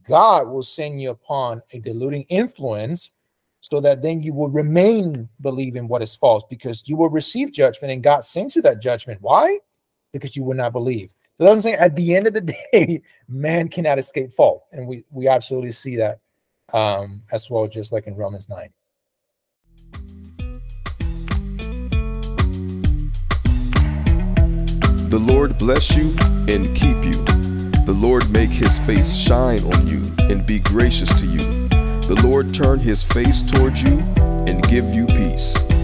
[0.08, 3.12] God will send you upon a deluding influence
[3.62, 7.92] so that then you will remain believing what is false because you will receive judgment
[7.92, 9.22] and God sends you that judgment.
[9.22, 9.60] Why?
[10.14, 11.14] Because you will not believe.
[11.38, 11.78] So that's I'm saying.
[11.78, 12.42] At the end of the
[12.72, 16.20] day, man cannot escape fault, and we we absolutely see that
[16.74, 18.70] um, as well, just like in Romans nine.
[25.10, 26.16] The Lord bless you
[26.54, 27.24] and keep you.
[27.86, 31.68] The Lord make his face shine on you and be gracious to you.
[32.08, 34.00] The Lord turn his face toward you
[34.48, 35.75] and give you peace.